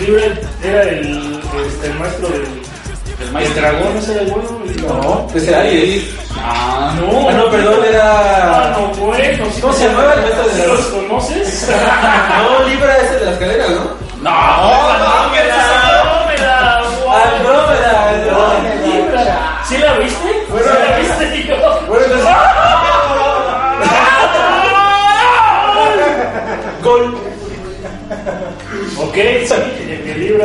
[0.00, 0.24] Libra
[0.62, 2.46] era el, este, el maestro del.
[3.40, 4.60] El dragón, ese era el bueno.
[5.02, 6.04] No, pues era Aries.
[6.38, 8.76] Ah, No, Ah, no, perdón, Ah, era...
[8.78, 9.46] no, bueno.
[9.54, 10.76] sí ¿Cómo se llamaba el maestro del ¿Sí dragón?
[10.76, 11.68] los conoces?
[12.36, 13.84] No, libra es el de las cadenas, ¿no?
[14.22, 15.54] No, no, me da.
[17.38, 17.96] Andrómeda.
[18.84, 19.24] Libra.
[19.66, 20.30] ¿Sí la viste?
[20.50, 21.56] Bueno, ¿Sí la viste, tío?
[21.88, 22.26] Bueno, entonces.
[26.82, 27.16] Gol.
[28.98, 29.54] Ok, sí,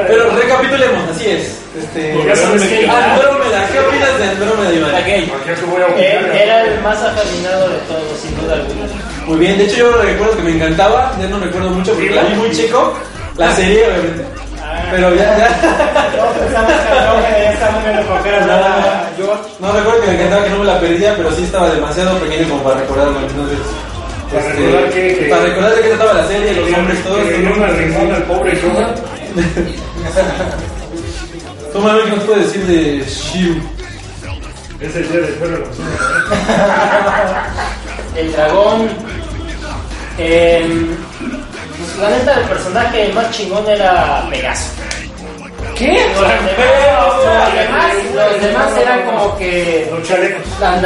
[0.08, 1.58] Pero recapitulemos, así es.
[1.78, 4.92] Este, que- Andrómeda, ¿qué opinas de Andrómeda, Iván?
[4.92, 5.22] ¿Para qué
[5.56, 6.36] te voy a obligar?
[6.36, 8.86] Era el más afeminado de todos, sin duda alguna.
[9.26, 12.24] Muy bien, de hecho yo recuerdo que me encantaba, ya no recuerdo mucho porque la
[12.24, 12.94] vi muy chico,
[13.38, 14.26] la serie obviamente.
[14.92, 15.48] Pero ya, ya.
[16.18, 19.44] No, pensamos que Andrómeda ya estaba muy nada, George.
[19.60, 22.50] No recuerdo que me encantaba que no me la perdía, pero sí estaba demasiado pequeño
[22.50, 23.20] como para recordarlo.
[23.20, 23.60] Entonces,
[24.32, 27.20] Para este, recordar que- que- para recordar de qué trataba la serie, los hombres, todos.
[27.28, 28.96] Que dio una rimón al pobre Johan.
[31.74, 33.62] Tú, Manuel, ¿qué nos puedes decir de Shiu?
[34.80, 35.66] Es el día del perro.
[38.16, 38.90] El dragón.
[40.18, 40.96] em,
[41.78, 44.70] pues la neta, el personaje más chingón era Pegaso.
[45.78, 46.06] ¿Qué?
[46.14, 46.42] Los demás,
[47.26, 50.42] los demás, los demás eran como que chalecos.
[50.60, 50.82] Los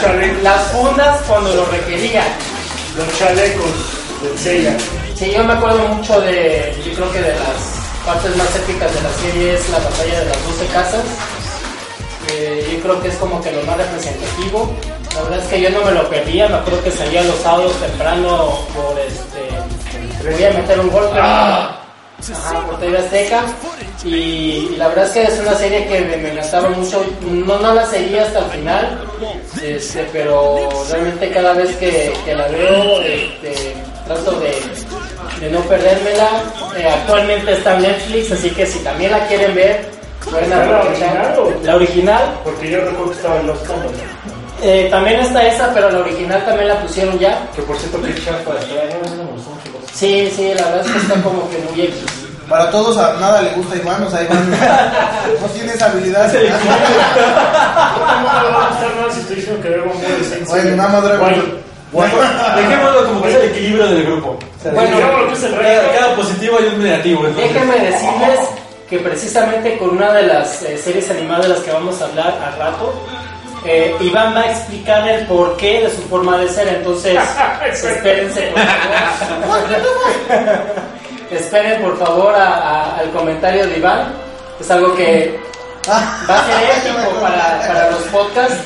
[0.00, 0.42] chalecos.
[0.42, 2.26] las fundas cuando lo requerían.
[2.96, 3.70] Los chalecos
[4.22, 4.74] del Seiya.
[5.18, 9.02] Sí, yo me acuerdo mucho de, yo creo que de las partes más épicas de
[9.02, 11.04] la serie es la batalla de las 12 casas.
[12.30, 14.70] Eh, yo creo que es como que lo más representativo.
[15.16, 17.72] La verdad es que yo no me lo perdía, me acuerdo que salía los sábados
[17.80, 20.30] temprano por este...
[20.30, 21.24] Voy a meter un gol, pero...
[21.24, 23.42] Ajá, por TV Azteca.
[24.04, 27.04] Y, y la verdad es que es una serie que me, me encantaba mucho.
[27.22, 29.00] No, no la seguía hasta el final,
[29.60, 33.74] Este, pero realmente cada vez que, que la veo, este,
[34.06, 34.50] trato de,
[35.40, 36.28] de no perdérmela.
[36.76, 39.88] Eh, actualmente está en Netflix, así que si también la quieren ver,
[40.30, 40.86] pueden ¿La aprovechar.
[40.88, 42.22] original o- La original.
[42.44, 43.92] Porque yo recuerdo que estaba en los combos,
[44.60, 47.38] Eh, también está esa, pero la original también la pusieron ya.
[47.54, 48.50] Que por cierto, que chafa.
[49.94, 51.94] Sí, sí, la verdad es que está como que muy X.
[52.48, 54.50] Para todos a nada le gusta a Iván, o sea, Iván
[55.40, 56.32] no tiene esa habilidad.
[56.32, 56.48] No me
[58.50, 59.68] va a gustar nada si estoy diciendo que
[60.24, 62.10] es en Bueno, nada más Dragon Guay.
[62.56, 64.38] Dejémoslo como que es el equilibrio del grupo.
[64.58, 64.96] O sea, Bueno,
[65.28, 67.26] que es el cada, cada positivo hay un negativo.
[67.26, 68.38] entonces- Déjenme decirles
[68.90, 72.38] que precisamente con una de las eh, series animadas de las que vamos a hablar
[72.44, 72.92] al rato,
[73.64, 77.18] eh, Iván va a explicar el porqué de su forma de ser, entonces
[77.64, 79.60] espérense por favor.
[81.30, 84.12] Esperen por favor a- a- al comentario de Iván,
[84.60, 85.38] es algo que
[85.88, 88.56] va a ser épico para, para los podcasts.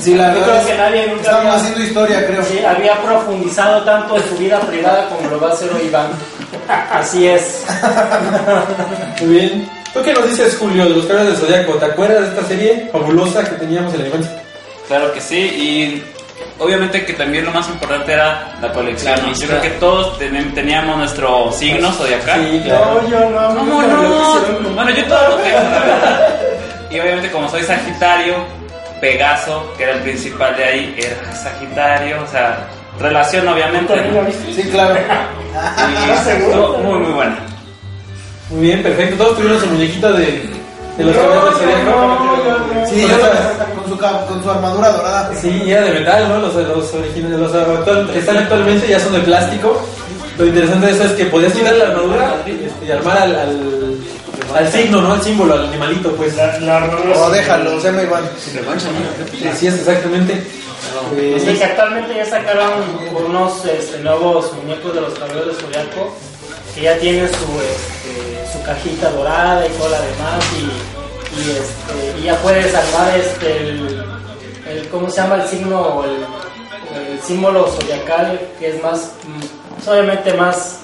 [0.00, 2.44] Sí, la Yo verdad creo que es- nadie nunca Estamos había- haciendo historia, creo.
[2.44, 6.08] Sí, había profundizado tanto en su vida privada como lo va a hacer hoy Iván.
[6.92, 7.64] Así es.
[9.20, 9.68] Muy bien.
[9.92, 11.72] ¿Tú qué nos dices, Julio, de los caballeros del Zodíaco?
[11.78, 14.42] ¿Te acuerdas de esta serie fabulosa que teníamos en la infancia?
[14.86, 16.04] Claro que sí, y
[16.58, 19.18] obviamente que también lo más importante era la colección.
[19.26, 19.32] ¿no?
[19.34, 22.40] Yo creo que todos ten- teníamos nuestro signo zodiacal.
[22.50, 23.00] Sí, claro.
[23.10, 24.70] yo no, ¿Cómo no?
[24.74, 26.28] Bueno, yo todo lo tengo, la verdad.
[26.90, 28.34] Y obviamente como soy Sagitario,
[29.00, 32.66] Pegaso, que era el principal de ahí, era Sagitario, o sea,
[33.00, 33.94] relación obviamente.
[34.54, 34.98] Sí, claro.
[35.58, 37.36] Y muy, muy buena.
[38.50, 39.16] Muy bien, perfecto.
[39.16, 40.48] Todos tuvieron su muñequita de,
[40.96, 42.86] de los caballeros del Zodíaco.
[42.88, 43.40] Sí, sabes,
[43.74, 45.30] con su, con su armadura dorada.
[45.40, 46.38] Sí, ya de metal, ¿no?
[46.38, 49.82] Los, los originales, los actual- que están actualmente ya son de plástico.
[50.38, 53.77] Lo interesante de eso es que podías quitar la armadura este, y armar al, al,
[54.54, 55.12] al signo, ¿no?
[55.14, 56.34] Al símbolo, al animalito, pues.
[56.36, 57.18] La, la armadura.
[57.18, 58.30] O déjalo, se llama Iván.
[59.52, 60.32] Así es, exactamente.
[61.16, 62.72] Eh, Sí, que actualmente ya sacaron
[63.26, 66.14] unos este, nuevos muñecos de los caballeros de Zodiaco
[66.74, 72.18] que ya tienen su, este, su cajita dorada y todo lo demás y, y, este,
[72.20, 74.04] y ya puedes armar este, el,
[74.68, 75.42] el- ¿cómo se llama?
[75.42, 80.76] El signo, el, el símbolo zodiacal que es más, mm, obviamente más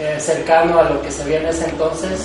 [0.00, 2.20] eh, cercano a lo que se veía en ese entonces.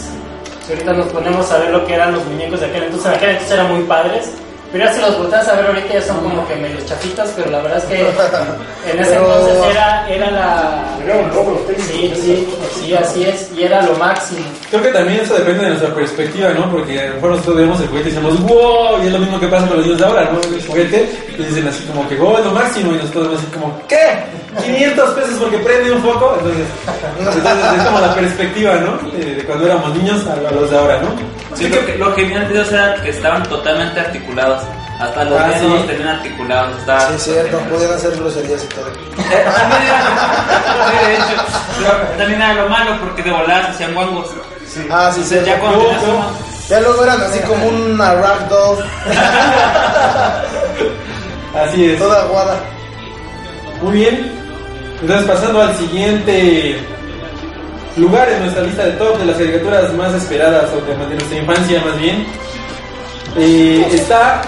[0.66, 3.14] Si ahorita nos ponemos a ver lo que eran los muñecos de aquel entonces, en
[3.16, 4.30] aquel entonces eran muy padres.
[4.72, 7.52] Pero ya si los volteas a ver ahorita ya son como que medio chafitas, pero
[7.52, 8.00] la verdad es que
[8.92, 10.98] en ese Pero- entonces era, era la...
[11.06, 11.92] Era un robo los técnicos.
[11.92, 12.48] Sí, sí,
[12.82, 14.40] sí, así es, y era lo máximo.
[14.72, 16.72] Creo que también eso depende de nuestra perspectiva, ¿no?
[16.72, 19.40] Porque a lo mejor nosotros vemos el juguete y decimos, wow, y es lo mismo
[19.40, 20.40] que pasa con los niños de ahora, ¿no?
[20.42, 23.52] El juguete, y dicen así como que, wow, es lo máximo, y nosotros vemos así
[23.52, 24.24] como, ¿qué?
[24.62, 26.36] 500 pesos porque prende un foco.
[26.40, 26.66] Entonces,
[27.20, 27.44] entonces
[27.78, 28.98] es como la perspectiva, ¿no?
[29.12, 31.10] De, de cuando éramos niños a, los de ahora, ¿no?
[31.56, 34.64] Sí, lo, que, lo genial de ellos era que estaban totalmente articulados.
[35.00, 35.68] Hasta los Ah, dedos sí.
[35.70, 36.78] los tenían articulados.
[36.80, 38.88] Estaba Sí, es cierto, podían hacer groserías y todo.
[38.88, 40.00] Eh, también era,
[40.88, 41.36] sí, de hecho,
[42.18, 44.28] también era lo malo porque de volada se hacían guangos.
[44.92, 45.90] Ah, sí, ya cuando
[46.70, 48.78] Ya luego eran así como una ragdoll,
[51.56, 52.00] Así es.
[52.00, 52.56] toda aguada.
[53.82, 54.43] Muy bien.
[55.04, 56.80] Entonces, pasando al siguiente
[57.98, 61.84] lugar en nuestra lista de top de las caricaturas más esperadas, o de nuestra infancia
[61.84, 62.26] más bien,
[63.38, 64.42] eh, está.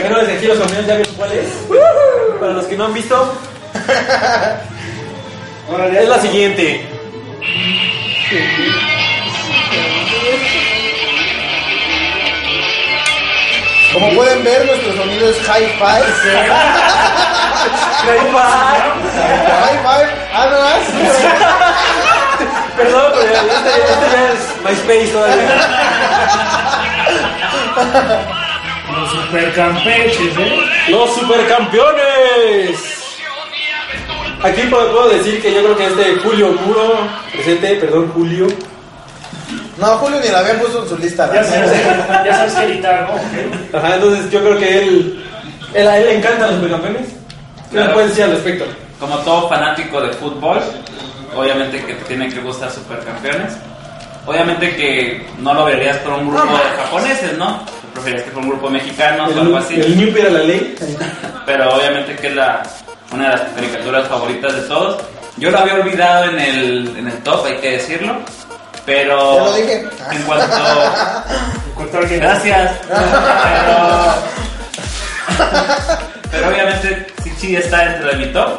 [0.00, 1.46] Bueno, desde aquí los compañeros ya vieron cuál es.
[2.40, 3.32] Para los que no han visto,
[6.00, 6.84] es la siguiente.
[13.96, 16.02] Como pueden ver, nuestro sonido es hi-fi.
[18.04, 20.02] Hi-fi,
[20.34, 20.84] ananas.
[22.76, 25.50] Perdón, pero este, este ya es MySpace todavía.
[28.92, 30.60] Los supercampeches, ¿eh?
[30.88, 32.76] Los supercampeones.
[34.42, 36.98] Aquí puedo, puedo decir que yo creo que este Julio Muro,
[37.32, 38.46] presente, perdón, Julio.
[39.78, 41.30] No, Julio ni la habían puesto en su lista.
[41.34, 41.70] Ya sabes,
[42.24, 43.08] ya sabes qué editar,
[43.72, 43.78] ¿no?
[43.78, 45.24] Ajá, entonces yo creo que él,
[45.74, 47.08] él a él le encantan los supercampeones.
[47.08, 47.92] ¿Qué me Claro.
[47.94, 48.64] puedes decir al respecto?
[48.98, 50.58] como todo fanático de fútbol,
[51.36, 53.52] obviamente que te tiene que gustar supercampeones.
[54.24, 57.60] Obviamente que no lo verías por un grupo de japoneses, ¿no?
[57.92, 59.74] Preferirías que por un grupo mexicano o algo El, así.
[59.74, 60.74] el New era la ley.
[61.44, 62.62] Pero obviamente que es la,
[63.12, 64.96] una de las caricaturas favoritas de todos.
[65.36, 68.16] Yo lo había olvidado en el, en el top, hay que decirlo.
[68.86, 69.88] Pero Ya lo dije.
[70.12, 70.56] en cuanto
[71.70, 72.70] Encontrar alguien- Gracias.
[72.88, 74.14] Pero,
[76.30, 78.50] pero obviamente sí, sí está dentro de mi top.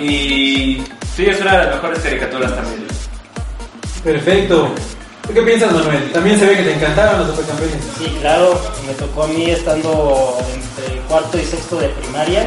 [0.00, 0.84] Y
[1.16, 2.86] sí, es una de las mejores caricaturas también.
[4.02, 4.74] Perfecto.
[5.26, 6.10] ¿Tú qué piensas, Manuel?
[6.12, 7.76] También se ve que te encantaron los supercampeones.
[7.98, 12.46] Sí, claro, me tocó a mí estando entre cuarto y sexto de primaria.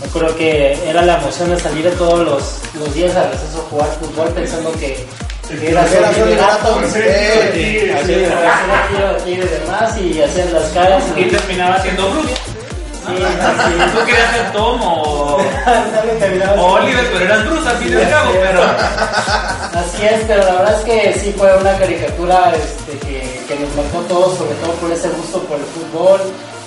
[0.00, 3.70] Me acuerdo que era la emoción de salir todos los, los días al receso a
[3.70, 5.04] jugar fútbol pensando que
[5.50, 5.84] era
[9.24, 11.04] de demás y hacían las caras.
[11.16, 12.34] Y terminaba siendo Bruce.
[13.06, 16.58] Tú querías ser Tom o, así.
[16.58, 18.32] Oliver, pero eras Bruce y al cabo.
[18.32, 18.62] Pero
[19.76, 23.76] Así es, pero la verdad es que sí fue una caricatura este, que, que nos
[23.76, 26.20] marcó todos, sobre todo por ese gusto por el fútbol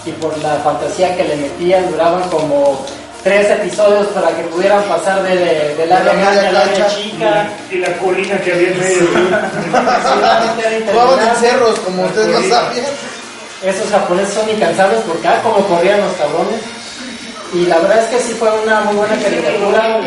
[0.05, 1.91] y por la fantasía que le metían.
[1.91, 2.85] Duraban como
[3.23, 7.49] tres episodios para que pudieran pasar de, de- del área la grande al área chica.
[7.71, 9.07] Y la colina que había en medio.
[10.91, 12.85] Jugaban en cerros, como ustedes no sabían.
[13.63, 16.61] Esos japoneses son incansables porque ah, como corrían los cabrones.
[17.53, 19.99] Y la verdad es que sí fue una muy buena caricatura.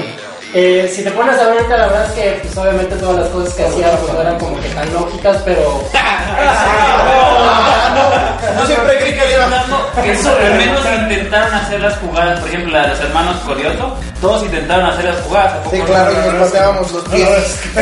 [0.54, 3.28] Eh, si te pones a ver ahorita, la verdad es que pues, obviamente todas las
[3.28, 5.62] cosas que hacía pues, no eran como que tan lógicas, pero
[8.54, 9.42] no siempre creí que había
[10.04, 12.40] eso al menos intentaron hacer las jugadas.
[12.40, 15.52] Por ejemplo, la de los hermanos Corioto, todos intentaron hacer las jugadas.
[15.52, 15.86] ¿a poco Sí, no?
[15.86, 17.60] claro, y nos pateábamos los pies.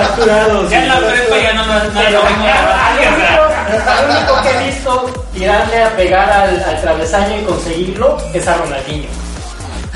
[0.00, 0.70] capturados.
[0.70, 4.50] Ya en la prepa ya no, no, no, Pero no, no, al no, único, que
[4.50, 9.27] he visto tirarle a pegar al, al travesaño y conseguirlo es a Ronaldinho.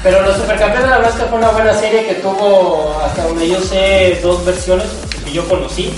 [0.02, 3.48] Pero los supercampeones la verdad es que fue una buena serie que tuvo hasta donde
[3.48, 4.86] yo sé dos versiones
[5.24, 5.94] que yo conocí,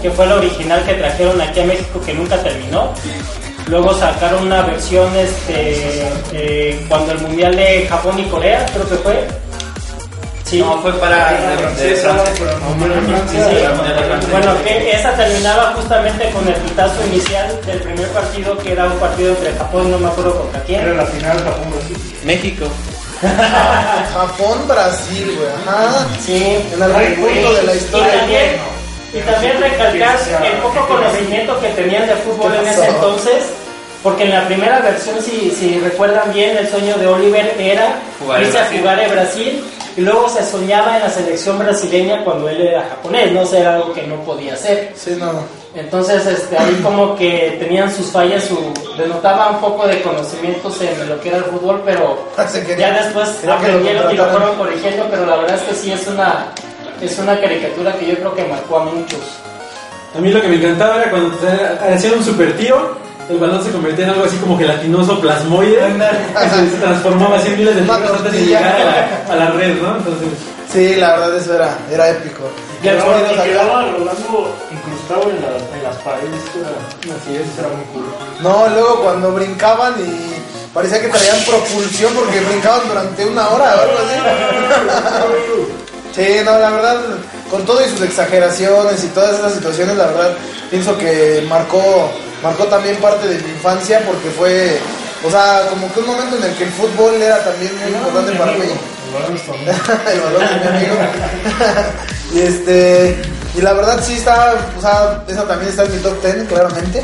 [0.00, 2.92] que fue la original que trajeron aquí a México que nunca terminó.
[3.66, 8.96] Luego sacaron una versión este, eh, cuando el mundial de Japón y Corea, creo que
[8.96, 9.26] fue.
[10.44, 10.58] Sí.
[10.60, 12.34] No, fue para de, de Francia.
[13.30, 14.30] Sí, sí.
[14.32, 18.98] Bueno, que esa terminaba justamente con el pitazo inicial del primer partido, que era un
[18.98, 20.96] partido entre Japón, no me acuerdo contra Era quién.
[20.96, 21.96] la final Japón-Brasil.
[22.24, 22.66] México.
[23.20, 25.48] Japón, Brasil, güey.
[25.66, 26.06] Ajá.
[26.24, 28.18] Sí, En algún punto de la y historia.
[28.20, 28.56] también,
[29.12, 33.44] y también recalcar el poco conocimiento que tenían de fútbol en ese entonces,
[34.02, 38.42] porque en la primera versión, si, si recuerdan bien, el sueño de Oliver era Jugar
[38.42, 39.64] irse a jugar en Brasil,
[39.96, 43.60] y luego se soñaba en la selección brasileña cuando él era japonés, no O sea,
[43.60, 44.92] era algo que no podía hacer.
[44.96, 45.59] Sí, no.
[45.74, 48.58] Entonces, este, ahí como que tenían sus fallas, su,
[48.98, 52.26] denotaba un poco de conocimientos en lo que era el fútbol, pero
[52.78, 56.06] ya después que aprendieron y lo fueron corrigiendo, pero la verdad es que sí es
[56.08, 56.46] una,
[57.00, 59.20] es una caricatura que yo creo que marcó a muchos.
[60.16, 62.96] A mí lo que me encantaba era cuando te hacían un super tiro,
[63.28, 67.58] el balón se convertía en algo así como gelatinoso, plasmoide, y se transformaba así en
[67.58, 68.58] miles de Una figuras antes de tortilla.
[68.58, 69.96] llegar a la, a la red, ¿no?
[69.98, 70.28] Entonces,
[70.72, 72.42] Sí, la verdad, eso era, era épico.
[72.82, 76.40] Quedaba, y quedaba lo largo incrustado en, la- en las paredes.
[76.56, 78.04] Era, así es, eso era muy cool.
[78.40, 80.34] No, luego cuando brincaban y
[80.72, 85.74] parecía que traían propulsión porque brincaban durante una hora o algo así.
[86.14, 86.96] Sí, no, la verdad,
[87.52, 90.32] con todo y sus exageraciones y todas esas situaciones, la verdad,
[90.68, 92.10] pienso que marcó,
[92.42, 94.80] marcó también parte de mi infancia porque fue,
[95.24, 98.32] o sea, como que un momento en el que el fútbol era también muy importante
[98.32, 98.64] para mí.
[99.06, 100.94] El balón es el balón mi amigo.
[102.34, 103.22] y este,
[103.54, 107.02] y la verdad sí está, o sea, esa también está en mi top 10, claramente.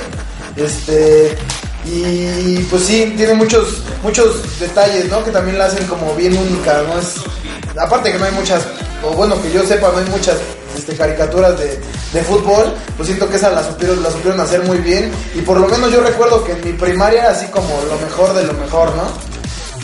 [0.56, 1.36] Este,
[1.84, 5.22] y pues sí, tiene muchos, muchos detalles, ¿no?
[5.24, 6.98] Que también la hacen como bien única, ¿no?
[6.98, 7.16] Es,
[7.78, 8.62] aparte que no hay muchas,
[9.04, 10.36] o bueno, que yo sepa, no hay muchas
[10.76, 11.80] este, caricaturas de,
[12.12, 15.10] de fútbol, pues siento que esa la supieron, la supieron hacer muy bien.
[15.34, 18.34] Y por lo menos yo recuerdo que en mi primaria era así como lo mejor
[18.34, 19.04] de lo mejor, ¿no?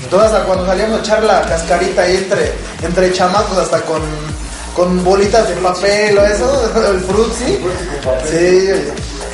[0.03, 2.53] Entonces hasta cuando salíamos a echar la cascarita ahí entre,
[2.83, 4.03] entre chamacos, hasta con,
[4.75, 7.59] con bolitas de papel o eso, el frutzi.
[8.29, 8.69] Sí,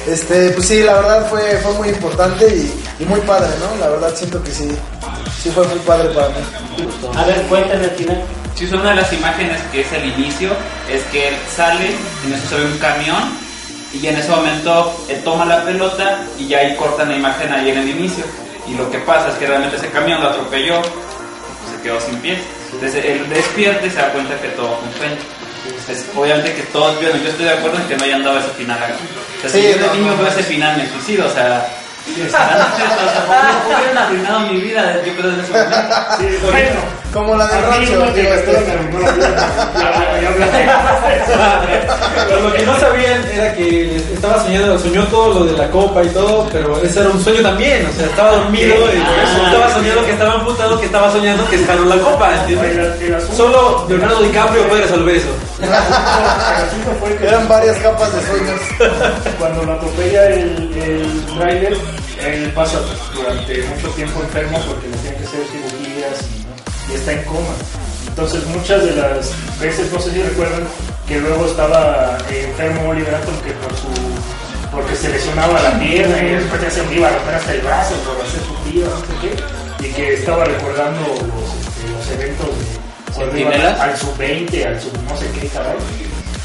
[0.06, 3.78] este, pues sí, la verdad fue, fue muy importante y, y muy padre, ¿no?
[3.80, 4.70] La verdad siento que sí,
[5.42, 6.34] sí fue muy padre para mí.
[7.16, 8.22] A ver, cuéntenme al final.
[8.58, 10.50] Sí, es una de las imágenes que es el inicio,
[10.90, 11.94] es que él sale,
[12.26, 13.38] en eso se ve un camión,
[13.92, 17.70] y en ese momento él toma la pelota y ya ahí cortan la imagen ahí
[17.70, 18.24] en el inicio.
[18.66, 22.16] Y lo que pasa es que realmente ese camión lo atropelló, y se quedó sin
[22.18, 22.40] pies.
[22.72, 25.16] Entonces él despierta y se da cuenta que todo fue un sueño.
[25.68, 28.50] Entonces, obviamente que todos, bueno, yo estoy de acuerdo en que no hayan dado ese
[28.50, 28.94] final acá.
[29.38, 30.28] O sea, si Sí, yo de no, niño veo no.
[30.28, 31.64] ese final me suicido, o sea...
[32.26, 35.00] o sea, ¿cómo hubieran arruinado mi vida?
[35.06, 35.96] Yo creo en ese momento.
[36.18, 36.97] Sí, bueno.
[37.12, 38.22] Como la mí rancho, este.
[38.22, 38.30] la
[42.42, 46.08] lo que no sabían era que estaba soñando, soñó todo lo de la copa y
[46.08, 49.72] todo, pero ese era un sueño también, o sea, estaba dormido y por eso estaba
[49.72, 52.70] soñando que estaba amputado, que estaba soñando que ganó la copa, ¿entiendes?
[53.00, 55.28] El- el asunto- Solo Leonardo DiCaprio puede resolver eso.
[57.22, 58.60] Eran varias capas de sueños.
[59.38, 61.76] cuando lo atropella el, el driver,
[62.26, 62.78] él pasa
[63.14, 66.47] durante mucho tiempo enfermo porque le tienen que hacer cirugías y,
[66.90, 67.54] y está en coma.
[68.08, 69.30] Entonces muchas de las
[69.60, 70.64] veces, no sé si recuerdan,
[71.06, 73.88] que luego estaba eh, enfermo Oliver Atom que por su
[74.72, 77.60] porque se lesionaba la pierna y después ya se le iba a romper hasta el
[77.62, 79.14] brazo por hacer su tío, no sé
[79.80, 81.16] qué, y que estaba recordando los,
[81.56, 82.48] este, los eventos
[83.34, 85.76] de cuando al sub-20, al sub no sé qué caray,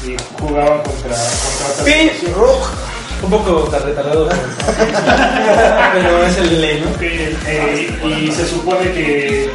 [0.06, 1.90] y jugaban contra, contra Sí.
[1.92, 2.36] selecciones.
[3.22, 4.28] Un poco tan retardado,
[5.94, 6.98] pero es el ley, ¿no?
[6.98, 9.50] Que, eh, y se supone que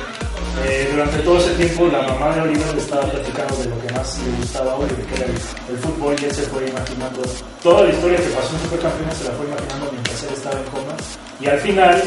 [0.66, 3.93] eh, durante todo ese tiempo la mamá de Oliver le estaba platicando de lo que
[3.93, 7.22] más le gustaba a Oliver, que era el, el fútbol, y él se fue imaginando
[7.64, 10.66] toda la historia que pasó en Supercampeones, se la fue imaginando mientras él estaba en
[10.66, 10.93] coma.
[11.39, 12.03] Y al final,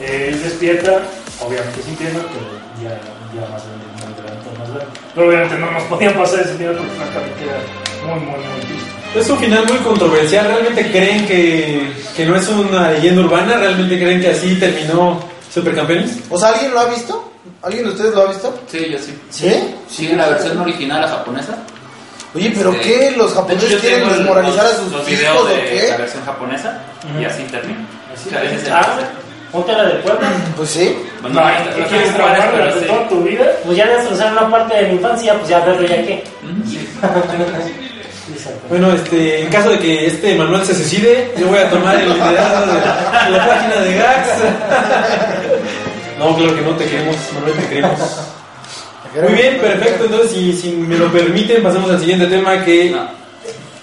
[0.00, 1.02] eh, él despierta,
[1.40, 2.46] obviamente sin piernas, pero
[2.82, 2.94] ya,
[3.34, 4.94] ya más grande, más grande, más grande.
[5.14, 7.58] Pero obviamente no nos podían pasar ese final porque francamente era
[8.06, 8.96] muy, muy, muy triste.
[9.18, 10.46] Es un final muy controversial.
[10.46, 13.56] ¿Realmente creen que, que no es una leyenda urbana?
[13.56, 15.18] ¿Realmente creen que así terminó
[15.52, 16.18] Supercampeones?
[16.28, 17.32] O sea, ¿alguien lo ha visto?
[17.62, 18.58] ¿Alguien de ustedes lo ha visto?
[18.70, 19.18] Sí, yo sí.
[19.30, 19.74] ¿Sí?
[19.90, 21.56] Sí, la versión original, la japonesa.
[22.34, 23.10] Oye, ¿pero Este, qué?
[23.16, 25.86] ¿Los hecho, japoneses yo quieren desmoralizar a sus los hijos videos o de qué?
[25.88, 26.78] la versión japonesa
[27.20, 27.78] y así termina.
[28.14, 28.98] Así O el Ah,
[29.52, 30.28] ponte la de Puebla.
[30.56, 30.96] Pues sí.
[31.22, 32.86] Bueno, No, ahí ¿qué no quieres trabajar durante sí.
[32.86, 33.44] toda tu vida?
[33.64, 36.24] Pues ya destrozaron una parte de mi infancia, pues ya verlo ya qué.
[36.68, 36.88] Sí.
[38.68, 42.08] Bueno, este, en caso de que este Manuel se suicide, yo voy a tomar el
[42.12, 44.28] liderazgo de, de la página de Gax.
[46.18, 48.00] No, claro que no te queremos, Manuel, te queremos.
[49.22, 50.04] Muy bien, perfecto.
[50.04, 52.90] Entonces, si, si me lo permiten, pasemos al siguiente tema que...
[52.90, 53.08] No.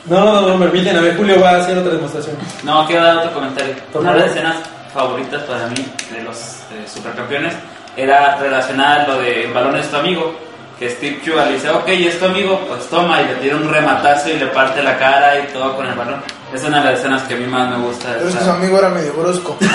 [0.06, 0.98] No, no, no me permiten.
[0.98, 2.36] A ver, Julio va a hacer otra demostración.
[2.64, 3.76] No, quiero dar otro comentario.
[3.94, 4.58] Una de las escenas
[4.94, 7.54] favoritas para mí de los eh, supercampeones
[7.96, 10.36] era relacionada a lo de el balón es tu amigo.
[10.80, 13.72] Que Steve Chuga le dice, ok, es tu amigo, pues toma, y le tira un
[13.72, 16.22] rematazo y le parte la cara y todo con el balón.
[16.54, 18.10] Es una de las escenas que a mí más me gusta.
[18.10, 19.58] de Pero es que su amigo era medio brusco.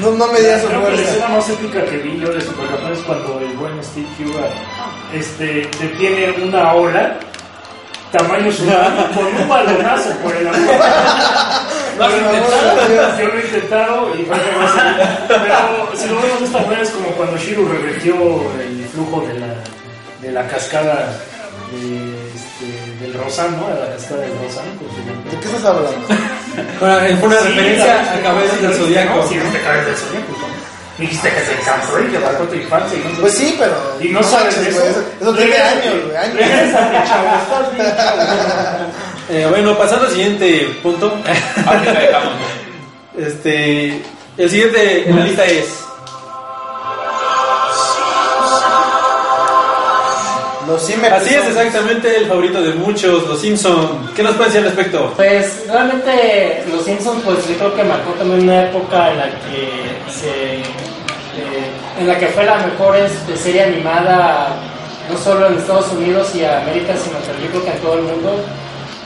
[0.00, 2.40] No, no me digas su Creo que la escena más épica que vi yo de
[2.40, 4.48] Supercampeones es cuando el buen Steve Huga
[5.12, 7.16] este, detiene una ola
[8.12, 10.60] tamaño ciudadano con un balonazo por el amor.
[11.98, 13.18] ¿Lo has intentado?
[13.18, 15.08] Yo lo he intentado y va a salir.
[15.28, 18.14] Pero si lo vemos de esta manera es como cuando Shiru revertió
[18.60, 19.54] el flujo de la,
[20.22, 21.12] de la cascada
[21.72, 23.68] de, este, del Rosan, ¿no?
[23.68, 25.98] De la cascada del su- ¿De qué estás hablando?
[26.80, 29.26] Bueno, fue una Sí, referencia la- a Cabezas del Zodíaco.
[29.28, 30.32] Sí, no te cabezas del zodiaco.
[31.00, 32.98] Dijiste que se cansó y que marcó tu infancia.
[32.98, 33.74] Y no Pues sí, pero.
[34.00, 34.86] Y no sabes manches, eso.
[34.86, 36.16] Eso, eso tiene años, güey.
[36.16, 36.40] Años.
[39.32, 41.16] Eh, bueno, pasando al siguiente punto.
[41.24, 42.32] Dejamos.
[43.16, 44.02] Este,
[44.36, 45.80] el siguiente en la lista es
[50.70, 54.08] Los Así es exactamente el favorito de muchos, Los Simpson.
[54.14, 55.12] ¿Qué nos puede decir al respecto?
[55.16, 60.12] Pues realmente Los Simpsons pues yo creo que marcó también una época en la que
[60.12, 60.62] se
[62.00, 64.56] en la que fue la mejor este, serie animada
[65.10, 68.02] no solo en Estados Unidos y América sino también yo creo que en todo el
[68.02, 68.36] mundo.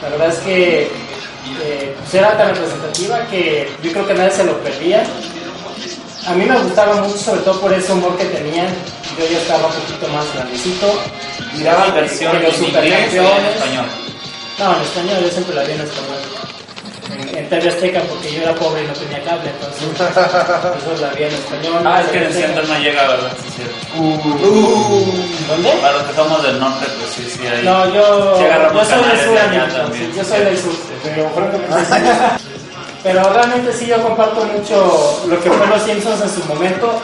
[0.02, 4.44] La verdad es que eh, pues era tan representativa que yo creo que nadie se
[4.44, 5.04] lo perdía.
[6.26, 8.68] A mí me gustaba mucho sobre todo por ese humor que tenían.
[9.18, 10.86] Yo ya estaba un poquito más grandecito.
[11.54, 13.86] Miraba versión los en inglés español.
[14.58, 16.53] no, en español, yo siempre la vi en español.
[17.36, 21.22] En, TV Azteca, porque yo era pobre y no tenía cable, entonces eso la vi
[21.24, 21.82] en español.
[21.84, 23.32] Ah, es que en el centro no llega, ¿verdad?
[23.42, 23.62] Sí, sí.
[25.48, 25.70] ¿Dónde?
[25.80, 27.46] Para los que somos del norte, pues sí, sí.
[27.46, 27.64] Hay...
[27.64, 30.72] No, yo, yo soy del sur, de yo soy del sur.
[31.02, 31.30] Pero
[33.04, 37.02] Pero realmente sí, yo comparto mucho lo que fue Los Simpsons en su momento.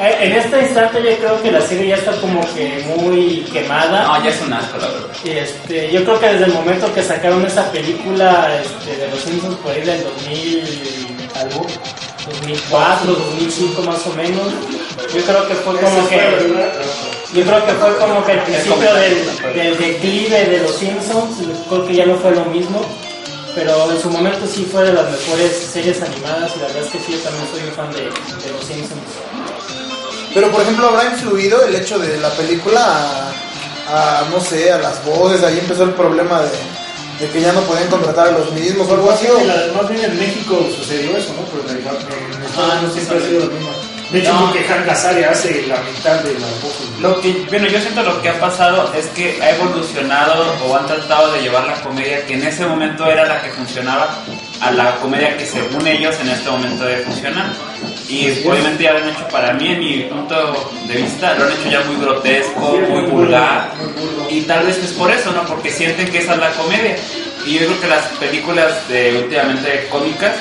[0.00, 4.04] Eh, En este instante yo creo que la serie ya está como que muy quemada.
[4.04, 5.08] No, ya es un asco, la verdad.
[5.24, 9.20] Y, este, yo creo que desde el momento que sacaron esa película este, de los
[9.20, 11.66] Simpsons por ahí del 2000, algo,
[12.26, 14.52] 2004, 2005 más o menos,
[15.14, 16.18] yo creo que fue como que
[17.34, 21.36] yo creo que fue como que el principio del, del declive de los Simpsons,
[21.68, 22.80] creo que ya no fue lo mismo,
[23.54, 26.90] pero en su momento sí fue de las mejores series animadas y la verdad es
[26.92, 29.02] que sí, yo también soy un fan de, de los Simpsons.
[30.34, 32.80] Pero por ejemplo, habrá influido el hecho de la película
[33.90, 35.42] a, a, no sé, a las voces.
[35.42, 36.50] Ahí empezó el problema de,
[37.26, 39.26] de que ya no podían contratar a los mismos o algo así.
[39.26, 41.42] o- más bien en México sucedió eso, ¿no?
[41.50, 43.70] Pero en, en Estados Unidos siempre ha sido lo mismo.
[44.10, 44.50] De hecho, No.
[44.50, 46.86] creo que Hank Azaria hace la mitad de las voces.
[46.98, 50.86] Lo que, bueno, yo siento lo que ha pasado es que ha evolucionado o han
[50.86, 54.08] tratado de llevar la comedia que en ese momento era la que funcionaba
[54.62, 57.52] a la comedia que según ellos en este momento debe funcionar.
[58.08, 61.52] Y obviamente ya lo han hecho para mí, en mi punto de vista, lo han
[61.52, 63.70] hecho ya muy grotesco, muy vulgar.
[64.30, 65.44] Y tal vez es por eso, ¿no?
[65.44, 66.96] Porque sienten que esa es la comedia.
[67.46, 68.72] Y yo creo que las películas
[69.22, 70.32] últimamente cómicas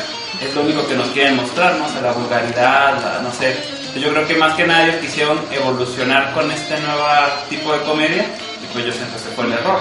[0.41, 1.85] es lo único que nos quieren mostrar, ¿no?
[1.85, 3.55] O sea, la vulgaridad, la- no sé.
[3.99, 7.03] Yo creo que más que ellos quisieron evolucionar con este nuevo
[7.49, 8.25] tipo de comedia
[8.63, 9.79] y pues yo siento que fue el error.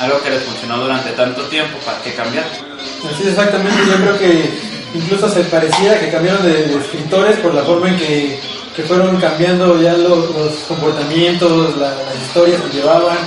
[0.00, 2.44] Algo que les funcionó durante tanto tiempo, ¿para qué cambiar?
[2.44, 7.88] Así exactamente, yo creo que incluso se parecía que cambiaron de, escritores por la forma
[7.90, 8.40] en que,
[8.74, 13.18] que fueron cambiando ya lo- los comportamientos, la- las historias que llevaban.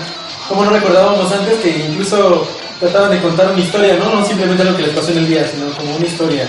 [0.47, 2.47] Como no recordábamos antes que incluso
[2.79, 4.15] trataban de contar una historia, ¿no?
[4.19, 6.47] No simplemente lo que les pasó en el día, sino como una historia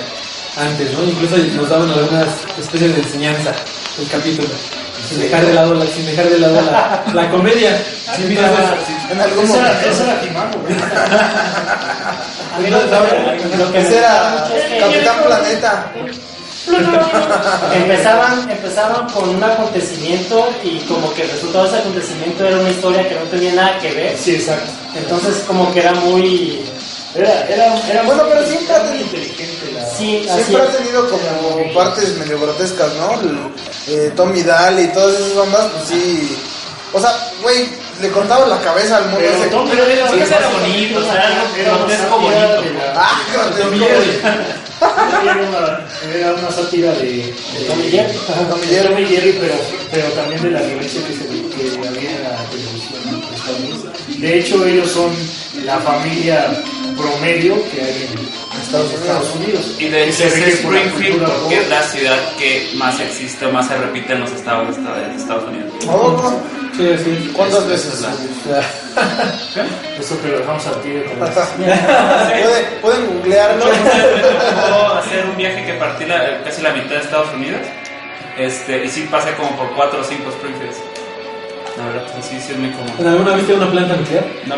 [0.57, 1.05] antes, ¿no?
[1.05, 3.53] Incluso nos daban algunas especies de enseñanza
[4.01, 4.49] el capítulo.
[5.09, 7.81] Sin dejar de lado la, sin dejar de lado la, la comedia.
[8.19, 8.49] Entonces,
[9.11, 9.91] En algún Esa momento.
[9.91, 10.75] esa era Timago, güey.
[12.55, 14.47] A mí lo, que era
[14.81, 15.93] Capitán Planeta.
[17.75, 22.71] empezaban, empezaban con un acontecimiento y como que el resultado de ese acontecimiento era una
[22.71, 24.17] historia que no tenía nada que ver.
[24.19, 24.71] Sí, exacto.
[24.95, 26.61] Entonces como que era muy...
[27.15, 29.58] Era, era, era Bueno, muy- pero siempre inteligente.
[29.99, 33.21] Sí, Siempre ha tenido como partes medio grotescas, ¿no?
[33.21, 33.39] El,
[33.89, 36.37] eh, Tommy Daly y todas esas ondas, pues sí.
[36.93, 37.69] O sea, güey,
[38.01, 39.49] le cortaban la cabeza al mundo Pero ese.
[39.49, 41.15] Tommy Pero era, sí, era bonito, o sea,
[41.59, 42.81] era grotesco sátira bonito.
[42.95, 43.23] Ah.
[46.15, 48.19] Era una, sátira de, de Tommy Jerry.
[48.49, 48.89] Tommy Jerry.
[48.89, 49.55] Tommy Jerry, pero,
[49.91, 54.21] pero también de la violencia que, se, que había en la televisión.
[54.21, 55.11] De hecho, ellos son
[55.65, 56.47] la familia
[56.97, 58.29] promedio que hay en
[58.69, 59.75] Estados Estados Unidos.
[59.79, 63.67] Y de Que hecho es Springfield porque es la ciudad que más existe o más
[63.67, 65.73] se repite en los estados de Estados- Unidos.
[65.89, 66.41] Oh,
[66.77, 67.33] Sí, sí.
[67.35, 67.95] ¿Cuántas Esa veces?
[67.95, 68.63] es la-
[69.99, 71.33] Eso que lo dejamos a ti de comer.
[71.33, 73.65] Puede- Pueden googlearlo.
[73.65, 77.61] Tocó hacer un viaje que partí la- casi la mitad de Estados Unidos
[78.37, 80.77] este, y sí pasé como por 4 o 5 Springfields.
[81.79, 82.93] La verdad, pues sí, sí es muy común.
[82.99, 84.25] ¿En alguna viste una planta nuclear?
[84.47, 84.55] No.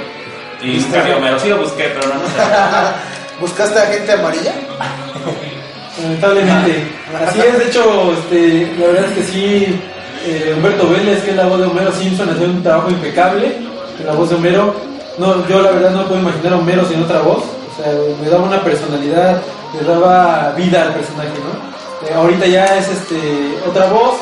[0.63, 2.35] Y nunca vi Homero, sí lo busqué, pero no, no sé.
[3.41, 4.53] ¿Buscaste a gente amarilla?
[6.03, 6.85] Lamentablemente.
[7.27, 9.81] Así es, de hecho, este, la verdad es que sí,
[10.27, 13.57] eh, Humberto Vélez, que es la voz de Homero Simpson, hace un trabajo impecable
[13.99, 14.75] en la voz de Homero.
[15.19, 17.43] No, yo la verdad no puedo imaginar a Homero sin otra voz.
[17.43, 19.41] O sea, le daba una personalidad,
[19.79, 22.09] le daba vida al personaje, ¿no?
[22.09, 24.17] Eh, ahorita ya es este otra voz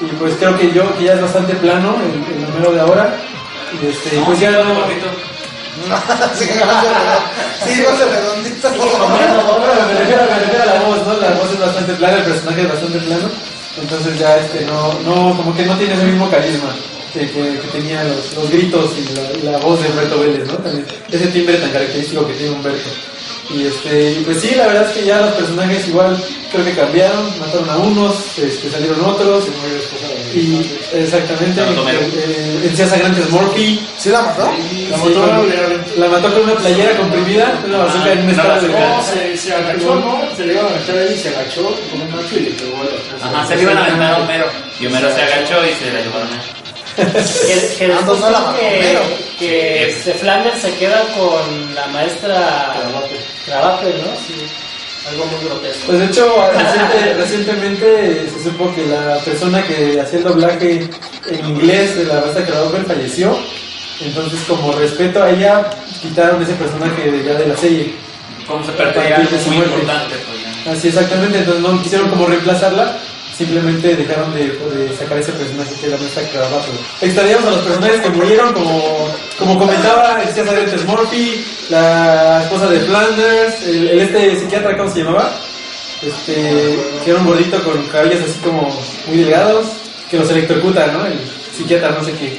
[0.00, 3.16] y pues creo que yo que ya es bastante plano el, el Homero de ahora.
[3.72, 5.06] Y este, pues ya no, no, poquito.
[6.34, 6.44] Sí,
[7.64, 8.68] sí, ser redondito.
[8.70, 9.08] Bueno,
[9.88, 11.16] me refiero, me refiero a la voz, ¿no?
[11.18, 13.28] La voz es bastante plana, el personaje es bastante plano.
[13.80, 16.74] Entonces ya este no, no, como que no tiene ese mismo carisma
[17.12, 20.54] que, que, que tenía los, los gritos y la, la voz de Humberto Vélez, ¿no?
[20.54, 22.88] También ese timbre tan característico que tiene Humberto.
[23.48, 26.16] Y este, y pues sí, la verdad es que ya los personajes igual
[26.50, 29.44] creo que cambiaron, mataron a unos, este, salieron otros.
[30.34, 30.60] Y
[30.92, 32.00] exactamente, Tanto Homero.
[32.00, 34.44] eh, el César Grandes Morphy ¿Sí la mató?
[34.46, 38.18] La Sí, mató con- le aventó- la mató con una playera comprimida, una bazooka en
[38.18, 38.68] un una estado de.
[38.68, 40.36] No, se, se agachó, ¿no?
[40.36, 42.84] Se le iba a aventar ahí, se agachó con un macho y le pegó a
[43.32, 44.46] la Ajá, se le iban a aventar a Homero.
[44.80, 46.65] Y Homero se agachó y se la llevaron a él.
[46.96, 47.02] Que,
[47.76, 49.98] que Ah, después no, no la creo mató que, que Sí.
[49.98, 52.74] este, Flanders se queda con la maestra
[53.44, 54.16] Cravape, ¿no?
[54.26, 54.34] Sí,
[55.10, 55.86] algo muy grotesco.
[55.86, 60.88] Pues de hecho, reciente- recientemente se supo que la persona que hacía el doblaje
[61.28, 63.36] en inglés de la raza Crowder falleció.
[64.00, 65.70] Entonces, como respeto a ella,
[66.02, 67.94] quitaron ese personaje de, ya de la serie.
[68.46, 70.76] Como se perdería algo muy importante, pues.
[70.76, 72.96] Así exactamente, entonces no quisieron como reemplazarla,
[73.36, 76.68] simplemente dejaron de, de sacar ese personaje que era nuestra Cravato.
[77.00, 79.08] Extrañamos a los personajes que murieron, como,
[79.38, 80.56] como comentaba el César
[80.86, 85.32] Murphy, la esposa de Flanders, el, el este psiquiatra, ¿cómo se llamaba?
[86.02, 88.68] Este, que era un gordito con cabellos así como
[89.06, 89.66] muy delgados,
[90.10, 91.06] que los electrocuta, ¿no?
[91.06, 91.18] El
[91.56, 92.38] psiquiatra, no sé qué.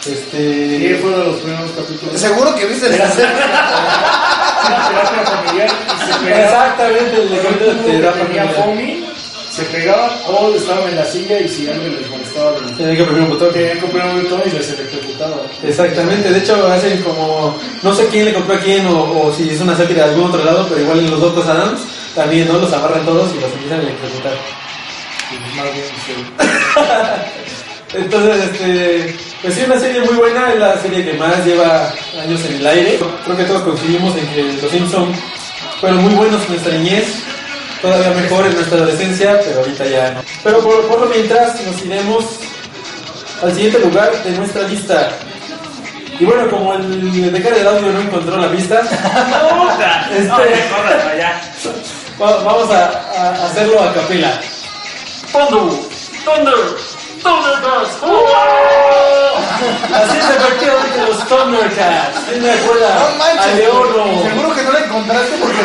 [0.00, 2.20] Sí, Este, fue uno de los primeros capítulos.
[2.20, 3.30] Seguro que viste la serie.
[6.26, 7.36] Exactamente, el de
[7.84, 8.54] tenía familiar.
[8.54, 9.03] foamy,
[9.54, 13.04] se pegaban o estaban en la silla y si alguien les molestaba, les- Tenía que
[13.04, 13.52] poner un botón.
[13.52, 15.36] tenían que poner un botón y les electrocutaba.
[15.62, 19.50] Exactamente, de hecho hacen como, no sé quién le compró a quién o, o si
[19.50, 21.80] es una sátira de algún otro lado, pero igual en los Doctors Adams
[22.14, 22.58] también, ¿no?
[22.58, 24.32] Los agarran todos y los empiezan a electrocutar.
[27.94, 32.40] Entonces, este, pues sí, una serie muy buena, es la serie que más lleva años
[32.46, 32.98] en el aire.
[33.24, 35.16] Creo que todos coincidimos en que Los Simpsons
[35.80, 37.04] fueron muy buenos en nuestra niñez,
[37.84, 40.20] todavía mejor en nuestra adolescencia, pero ahorita ya no.
[40.42, 42.24] Pero por, por lo mientras nos iremos
[43.42, 45.10] al siguiente lugar de nuestra lista.
[46.18, 48.80] Y bueno, como el becario de audio no encontró la pista.
[50.10, 50.28] Este-
[52.22, 54.40] va- vamos a, a hacerlo a capela.
[55.32, 55.76] Thunder,
[56.24, 56.54] Thunder,
[57.24, 57.92] Thundercats.
[59.94, 62.18] Así es efectivamente los Thundercats.
[62.28, 62.90] ¿Quién me acuerda?
[62.94, 63.46] No manches.
[63.46, 64.22] a Leono.
[64.22, 65.58] Seguro que no la encontraste porque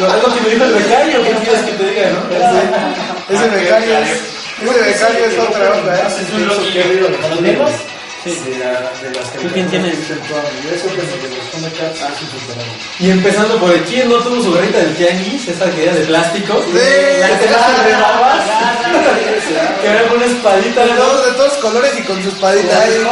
[0.00, 2.20] Lo, es lo que me dijo el becario, ¿qué quieres que te diga, no?
[3.34, 4.10] Ese becario es,
[4.60, 6.06] ese becario es otra onda, ¿eh?
[6.06, 6.60] Es un loco
[8.26, 8.44] que ha habido ¿Con los negros?
[8.44, 9.96] de, la- de las ¿Tú quién tienes?
[10.08, 10.14] Yo
[10.74, 11.06] eso que de
[11.36, 12.24] los Thundercats ah, sí.
[13.04, 16.04] Y empezando por el quién no tuvo su gorrita del tianguis, esa que era de
[16.06, 16.60] plástico.
[16.66, 16.72] Sí,
[17.20, 18.40] La que te rebabas.
[19.82, 23.06] Que era con una espadita, De todos, de todos colores y con su espadita ahí.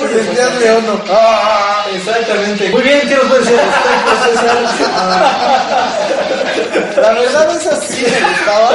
[0.00, 1.00] Te sentías leono.
[1.10, 2.68] Ah, Exactamente.
[2.70, 3.60] Muy bien, ¿qué nos puedes decir?
[7.00, 8.70] La verdad, esa sí me gustaba.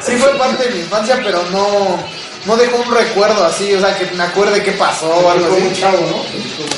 [0.00, 1.98] Sí fue parte de mi infancia, pero no,
[2.46, 5.80] no dejó un recuerdo así, o sea, que me acuerde qué pasó o algo así.
[5.80, 6.24] chavo, ¿no?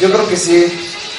[0.00, 0.66] Yo creo que sí.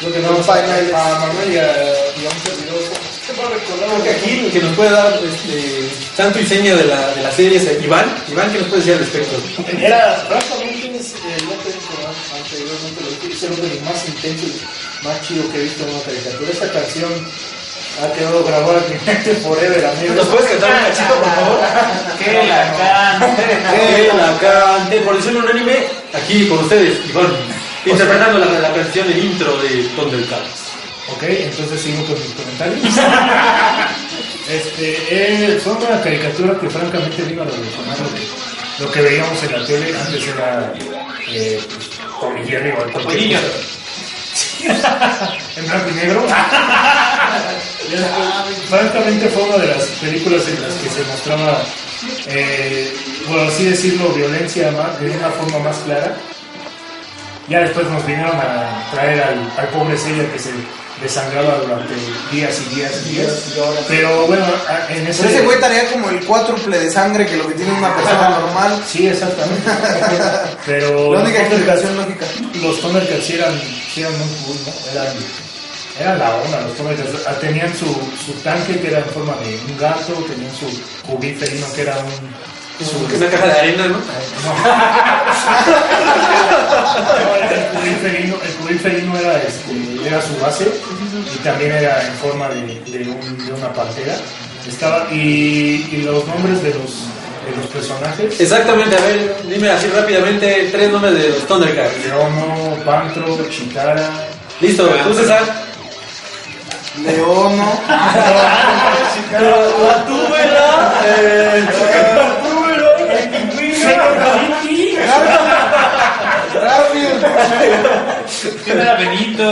[0.02, 0.93] Lo que no pañales.
[0.93, 2.84] a Manuel y a, y a un servidor.
[3.26, 3.89] ¿Qué va a recordar?
[3.89, 7.24] Creo que aquí el que nos puede dar este, santo y seña de la, de
[7.24, 8.06] la serie es Iván.
[8.30, 9.36] Iván, ¿qué nos puede decir al respecto?
[9.80, 12.38] Era prácticamente, es, eh, ya te he dicho ¿no?
[12.38, 16.04] anteriormente, lo dije, es el más intenso y más chido que he visto en una
[16.04, 16.52] caricatura.
[16.52, 17.28] Esta canción
[18.02, 20.14] ha quedado grabada en mi mente forever, amigo.
[20.16, 21.60] ¿Nos puedes cantar un cachito, por favor?
[22.20, 23.43] Que la cante.
[23.72, 25.76] Que la cante por decirlo unánime,
[26.14, 27.34] aquí con ustedes, Iván,
[27.86, 30.68] interpretando la, la canción, el intro de Thundercats.
[31.16, 32.80] Ok, entonces sigo con mis comentarios.
[34.50, 38.08] este, eh, fue una caricatura que francamente vino a revolucionar lo
[38.80, 39.98] lo que veíamos en la tele.
[39.98, 40.74] Antes era
[41.32, 41.60] eh,
[42.45, 43.50] Jerry o cualquier cosa.
[45.56, 46.26] en blanco y negro.
[48.70, 51.62] Francamente fue una de las películas en las que se mostraba,
[52.28, 52.94] eh,
[53.28, 56.16] por así decirlo, violencia más, de una forma más clara.
[57.50, 60.50] Ya después nos vinieron a traer al, al pobre Seiya que se
[61.02, 61.94] desangraba durante
[62.30, 63.32] días y días y días.
[63.88, 65.24] Pero bueno, a- en ese...
[65.24, 68.30] Pero ese güey traía como el cuádruple de sangre que lo que tiene una persona
[68.40, 68.84] normal.
[68.86, 69.64] Sí, exactamente.
[70.66, 72.26] Pero La única explicación lógica.
[72.62, 73.54] los Thundercats sí eran,
[73.94, 74.92] sí eran muy cool, ¿no?
[74.92, 75.16] Eran,
[76.00, 77.28] eran la onda, los.
[77.28, 77.86] Ah, Tenían su,
[78.26, 80.68] su tanque que era en forma de un gato, tenían su
[81.08, 82.12] cubil felino que era un...
[82.86, 83.98] Su, Una caja de arena, ¿no?
[87.50, 89.72] el cubil felino, el cubil felino era, este,
[90.08, 90.68] era su base
[91.34, 94.16] y también era en forma de, de, un- de una pantera.
[94.68, 97.06] Estaba, y, y los nombres de los,
[97.50, 102.06] de los personajes, Exactamente, a ver, dime así rápidamente tres nombres de los Thundercats.
[102.06, 104.10] Leono, Pantro, Chitara,
[104.60, 105.66] Listo, tú César.
[107.04, 107.82] Leono.
[109.32, 110.68] La túbela.
[116.54, 117.24] Garfield.
[118.64, 119.43] ¿Quién era Benito?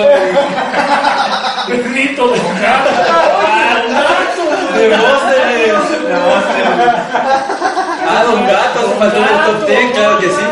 [1.67, 2.89] Benito de gato.
[4.75, 5.85] De Monsters.
[8.07, 10.45] Ah, Don Gato, hace falta un top 10, claro que sí.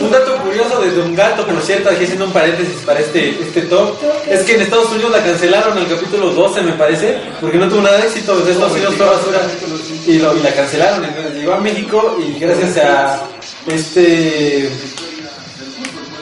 [0.00, 3.62] Un dato curioso de Don Gato, por cierto, aquí haciendo un paréntesis para este, este
[3.62, 3.98] top,
[4.30, 7.82] es que en Estados Unidos la cancelaron al capítulo 12, me parece, porque no tuvo
[7.82, 9.40] nada de éxito, desde Estados Unidos fue basura,
[10.06, 13.22] y, lo, y la cancelaron, entonces llegó a México y gracias a
[13.66, 14.70] este...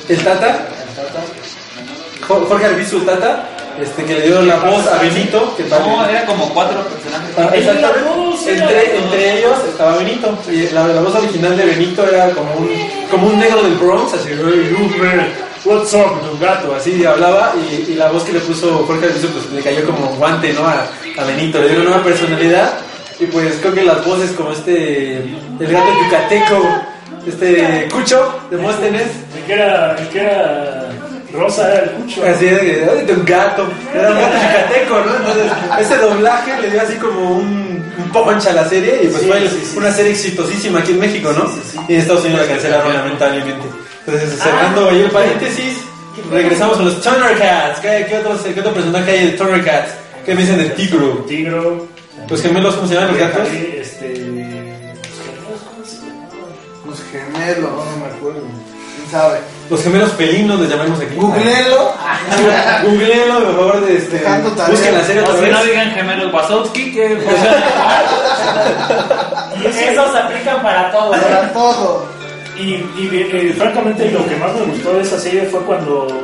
[0.08, 0.66] El Tata,
[2.28, 3.48] Jo- Jorge Arbizu Tata,
[3.80, 7.34] este, que le dio la voz a Benito, que No, era como cuatro personajes.
[7.36, 8.52] Ah, Exactamente.
[8.62, 10.38] Entre, entre ellos estaba Benito.
[10.50, 12.70] Y la, la voz original de Benito era como un,
[13.10, 15.28] como un negro del Bronx, así, "Hey, you man,
[15.66, 17.52] what's up, Don gato, así hablaba.
[17.70, 20.66] Y, y la voz que le puso Jorge Arbizu, pues le cayó como guante, ¿no?
[20.66, 20.86] A,
[21.18, 22.72] a Benito, le dio una nueva personalidad.
[23.18, 26.62] Y pues creo que las voces como este, el gato yucateco,
[27.26, 29.06] este Cucho de Móstenes,
[29.36, 30.88] El que era, el que era
[31.32, 32.22] Rosa era el cucho.
[32.24, 35.16] Así de, que, "Ay, de un gato, era un gato yucateco, ¿no?
[35.16, 39.22] Entonces, ese doblaje le dio así como un, un punch a la serie y pues
[39.22, 39.78] Sí, fue sí, sí.
[39.78, 41.50] una serie exitosísima aquí en México, ¿no?
[41.88, 43.66] Y en Estados Unidos la cancelaron lamentablemente.
[44.06, 45.80] Entonces, cerrando ahí el paréntesis,
[46.30, 47.80] regresamos a los Thundercats.
[47.80, 49.94] ¿Qué, qué, otros, ¿Qué otro personaje hay de Thundercats?
[50.24, 51.24] ¿Qué me dicen de Tigro?
[51.26, 51.88] Tigro.
[52.28, 53.48] Los gemelos, ¿cómo se llaman los gatos?
[53.48, 54.14] Este.
[56.86, 57.70] Los gemelos.
[57.70, 58.42] No me acuerdo.
[58.96, 59.38] ¿Quién sabe?
[59.68, 61.16] Los gemelos felinos les llamamos aquí.
[61.16, 61.92] Googleenlo.
[62.84, 64.18] Googleenlo, por favor, de este,
[64.70, 67.18] busquen la serie si no digan gemelos Wazowski, que
[69.62, 71.10] Y esos se aplican para todo.
[71.10, 72.15] Para todo.
[72.58, 76.22] Y, eh, francamente lo que más me gustó de esa serie fue cuando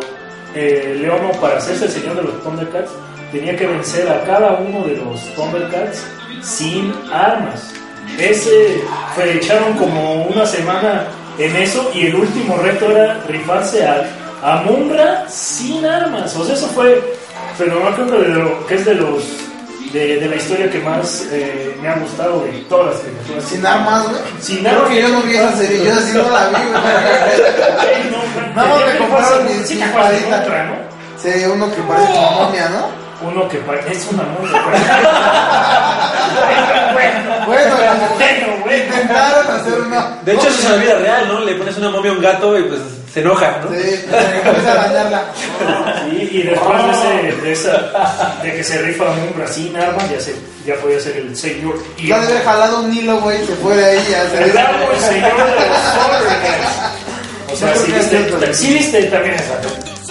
[0.54, 2.90] eh, Leono, para hacerse el señor de los Thundercats,
[3.30, 6.04] tenía que vencer a cada uno de los Thundercats
[6.42, 7.72] sin armas.
[8.18, 8.82] Ese
[9.14, 11.06] fue, echaron como una semana
[11.38, 14.04] en eso y el último reto era rifarse a,
[14.42, 16.36] a Mumbra sin armas.
[16.36, 17.02] O sea, eso fue
[17.56, 19.51] fenomenal, que es de los
[19.90, 23.44] de, de la historia que más eh, me ha gustado de todas las películas.
[23.44, 24.16] Sin armas, güey.
[24.40, 24.90] Sin Creo armas.
[24.90, 25.84] que yo no vi esa serie.
[25.84, 26.72] Yo así no la vi, güey.
[28.54, 30.40] Nada más me compraron mi- espadita.
[30.42, 30.74] otra, ¿no?
[31.22, 33.02] Sí, uno que parece como momia, ¿no?
[33.28, 34.62] Uno que pa- es una momia.
[36.92, 38.76] Bueno, Bueno, bueno.
[38.76, 40.18] intentaron hacer una.
[40.24, 41.40] De hecho, eso es en la vida real, ¿no?
[41.40, 42.80] Le pones una momia a un gato y pues
[43.12, 43.70] se enoja, ¿no?
[43.70, 44.04] Sí,
[44.44, 45.22] empieza a dañarla.
[46.10, 50.18] Sí, y después de, ese, de, esa, de que se rifa un bracín armas, ya,
[50.20, 50.34] se,
[50.66, 51.74] ya podía ser el señor.
[51.98, 54.06] Y Ya haber jalado un hilo, güey, se fue de ahí.
[54.10, 55.78] Ya se el amo, el señor de los.
[57.52, 59.60] O sea, sí viste, sí viste también esa.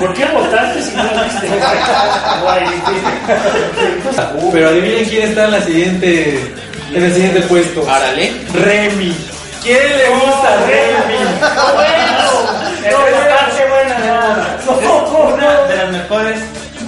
[0.02, 1.48] ¿Por qué votaste si no viste?
[2.42, 2.66] Guay,
[4.52, 6.54] Pero adivinen quién está en la siguiente,
[6.92, 7.88] en el siguiente puesto.
[7.88, 8.34] Árale.
[8.52, 9.16] Remy.
[9.62, 11.20] ¿Quién le gusta a Remy?
[15.34, 16.40] Una de las mejores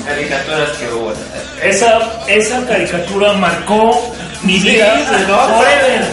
[0.08, 1.14] caricaturas que hubo.
[1.62, 4.12] Esa, esa caricatura marcó
[4.42, 4.92] mi vida.
[5.06, 6.04] Forever.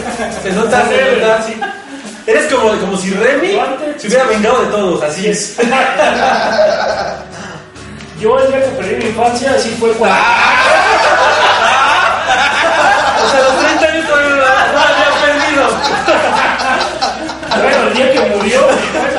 [0.43, 1.80] Se nota, se nota.
[2.31, 3.61] Eres como, como si Remy
[3.99, 5.57] se hubiera vengado de todos, así es.
[8.21, 10.17] Yo el día que perdí mi infancia, así fue cuando...
[13.25, 15.65] O sea, los 30 años todavía no había perdido.
[17.61, 18.61] Bueno, el día que murió,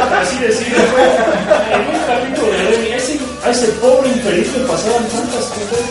[0.08, 1.04] por así decirlo, fue
[3.44, 5.90] A ese, pobre infeliz le pasaban tantas cosas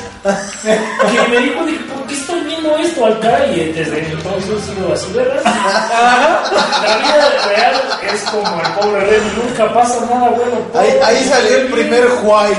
[0.63, 3.45] que me dijo, dije, ¿por qué estoy viendo esto acá?
[3.47, 5.43] Y desde entonces he sido así, ¿verdad?
[5.45, 7.75] La vida real
[8.15, 10.59] es como el pobre Remy, nunca pasa nada bueno.
[10.75, 12.53] Ahí, ahí salió el primer Juay.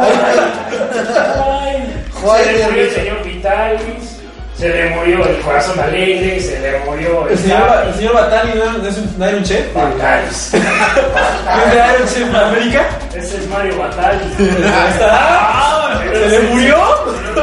[0.00, 0.18] Ay,
[2.20, 4.13] Juan se le de
[4.56, 7.94] el señor se le murió el corazón alegre, se le murió El el señor, el
[7.94, 9.66] señor Batali no, no es un, no era un chef.
[9.74, 10.48] Vitalis.
[10.52, 10.62] ¿Quién
[11.72, 12.82] era un chef en América?
[13.14, 14.38] Ese es Mario Vitalis.
[14.38, 16.00] Ahí está.
[16.12, 16.76] ¿Se le murió?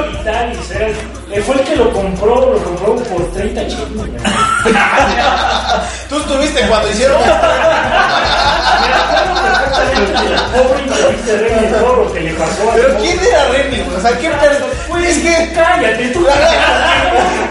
[0.09, 0.87] Vitalis, era-
[1.33, 4.07] eh, fue el que lo compró, lo compró por 30 chingos.
[6.09, 7.21] Tú estuviste cuando hicieron.
[10.53, 13.77] Pobre infeliz de Remy, todo lo que le pasó a Pero ¿quién era Remy?
[13.81, 13.97] güey?
[13.97, 15.07] O sea, ¿qué persona?
[15.07, 15.51] Es que.
[15.53, 16.25] Cállate, tú.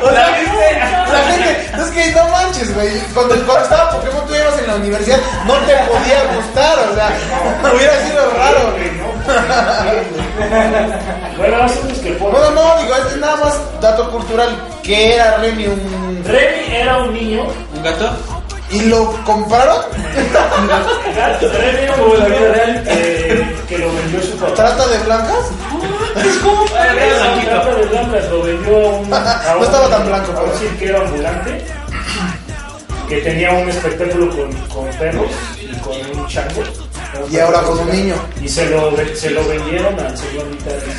[0.03, 2.89] O sea, la gente, es que no manches, güey.
[3.12, 7.11] Cuando, cuando estaba Pokémon tú ibas en la universidad, no te podía gustar, o sea,
[7.74, 8.91] hubiera sido raro, güey.
[11.37, 12.12] Bueno, el asunto es que.
[12.14, 14.49] Bueno, no, digo, es nada más dato cultural.
[14.83, 15.66] ¿Qué era Remy?
[15.66, 16.24] Un...
[16.24, 18.11] Remy era un niño ¿Un gato?
[18.71, 19.85] ¿Y lo compraron?
[21.41, 24.55] Remy era un niño que, que lo vendió su papá.
[24.55, 25.51] ¿Trata de blancas?
[26.16, 29.12] Esa trata de blancas lo vendió a un.
[29.14, 31.64] a No estaba tan blanco, pero- cirquero ambulante
[33.09, 35.27] que tenía un espectáculo con, con perros
[35.61, 36.62] y con un chango.
[37.29, 38.14] Y ahora con un niño.
[38.41, 40.95] Y se lo, se lo vendieron al señor Vitalis.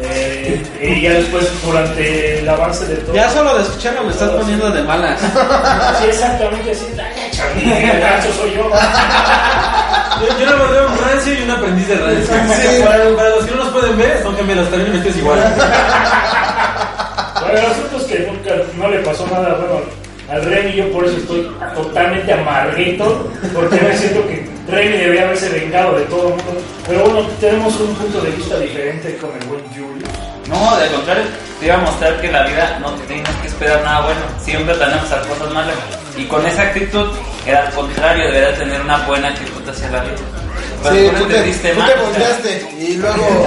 [0.00, 3.14] Eh, y ya después, durante el avance de todo.
[3.14, 5.20] Ya solo de escucharlo me estás poniendo de malas.
[6.00, 6.86] Sí, exactamente así.
[6.98, 8.68] "Ay, Charlie, el gacho soy yo.
[10.20, 12.34] Yo, yo le mandé un rancio y un aprendiz de rancio.
[12.56, 12.82] Sí.
[12.82, 15.38] Para, para los que no nos pueden ver, son gemelos, también vestidos igual.
[17.40, 19.80] Bueno, el asunto es que nunca no le pasó nada bueno
[20.30, 20.72] al Remy.
[20.76, 26.04] Yo por eso estoy totalmente amarguito, porque me siento que Remy debería haberse vengado de
[26.06, 26.62] todo el mundo.
[26.86, 30.06] Pero bueno, tenemos un punto de vista diferente con el buen Julio.
[30.48, 31.24] No, de contrario,
[31.60, 34.20] te iba a mostrar que la vida no tienes que esperar nada bueno.
[34.44, 35.76] Siempre tenemos a cosas malas.
[36.16, 37.08] Y con esa actitud,
[37.46, 40.16] era al contrario, deberías tener una buena actitud hacia la vida.
[40.82, 43.46] Pero Sí, tú tú te te, diste tú mal, te o sea, volteaste y luego.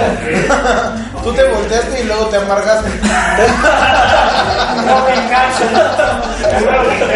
[1.22, 2.90] Tú te volteaste y luego te amargaste.
[4.86, 5.64] No me engancho.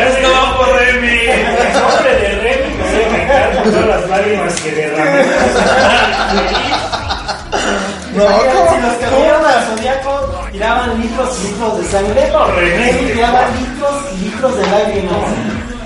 [0.08, 1.18] Esto va por Remy.
[2.92, 5.24] Me todas las lágrimas que derramé.
[8.14, 12.92] No, si los murieron al Zodíaco tiraban litros y litros de sangre, No, René.
[12.92, 15.14] Remy tiraba litros y litros de lágrimas.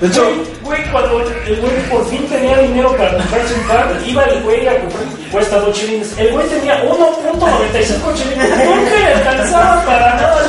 [0.04, 0.22] De hecho,
[0.62, 4.68] Güey, cuando el güey por fin tenía dinero para comprarse un car, iba el güey
[4.68, 5.02] a comprar,
[5.32, 6.18] cuesta 2 chilines.
[6.18, 8.50] El güey tenía 1.95 chilines.
[8.50, 10.42] Nunca le alcanzaba para nada.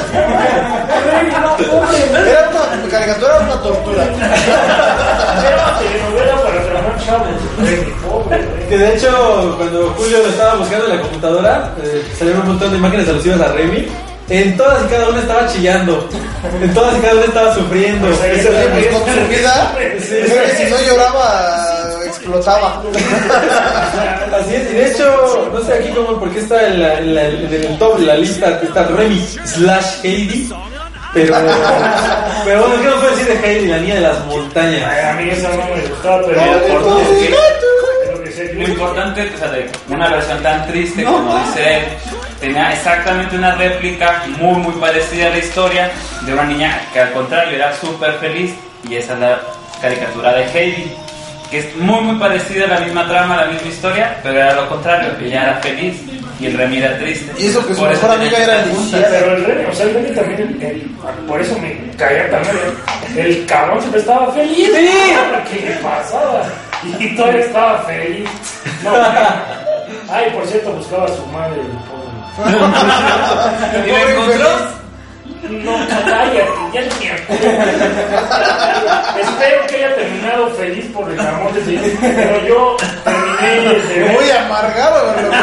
[1.05, 2.29] Güey, no, pobre.
[2.29, 4.03] Era una caricatura, una tortura.
[4.03, 7.27] Era una telenovela para tramar chavos.
[8.67, 12.71] Que de hecho, cuando Julio lo estaba buscando en la computadora, eh, salieron un montón
[12.71, 13.87] de imágenes alusivas a Remy.
[14.27, 16.09] En todas y cada una estaba chillando.
[16.61, 18.07] En todas y cada una estaba sufriendo.
[18.07, 19.99] O sea, pues, con su vida, que
[20.57, 22.81] si no lloraba, explotaba.
[24.41, 27.27] Así es, y de hecho, no sé aquí cómo, porque está en, la, en, la-
[27.27, 30.49] en el top de la lista, está Remy slash Heidi.
[31.13, 31.33] Pero,
[32.43, 34.83] pero bueno, ¿qué nos puede decir de Heidi, la niña de las montañas?
[34.91, 36.97] Ay, A mí esa no me gustaba, pero Mira, por por
[38.35, 41.83] que Lo importante, o sea, de una versión tan triste como dice él,
[42.45, 45.91] tenía exactamente una réplica muy, muy parecida a la historia
[46.21, 48.53] de una niña que al contrario era súper feliz
[48.87, 49.39] y esa es la
[49.81, 50.91] caricatura de Heidi.
[51.49, 54.67] que es muy muy parecida a la misma trama, la misma historia, pero era lo
[54.69, 55.95] contrario, ella era feliz
[56.39, 57.31] y el Remy era triste.
[57.37, 59.07] Y eso que su Por mejor amiga era lisiada.
[59.09, 62.55] Pero el Remy, o sea, el Remy también, el- por eso me caía también.
[63.15, 64.69] El, el cabrón siempre estaba feliz.
[65.51, 66.43] ¿Qué le pasaba?
[66.99, 68.29] Y todavía estaba feliz.
[68.83, 68.91] No,
[70.11, 71.94] ay, por cierto, buscaba a su madre, el pobre.
[73.85, 74.49] ¿Y la encontró?
[75.49, 77.47] No, cállate, ya me acuerdo.
[79.21, 81.83] Espero que haya terminado feliz por el amor de Dios.
[82.01, 84.11] Pero yo terminé de ver.
[84.11, 85.35] Muy amargado, lo que.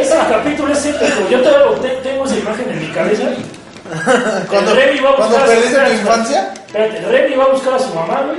[0.00, 1.28] Ese capítulo es épico.
[1.30, 3.24] Yo todavía lo te- tengo esa imagen en mi cabeza.
[4.48, 7.44] Cuando, El Remy va a cuando buscar a su- perdiste tu infancia, Espérate, Remy va
[7.44, 8.38] a buscar a su mamá, güey.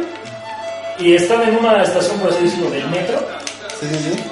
[0.99, 3.17] Y están en una estación, por así decirlo, del metro.
[3.79, 4.23] sí, sí, sí.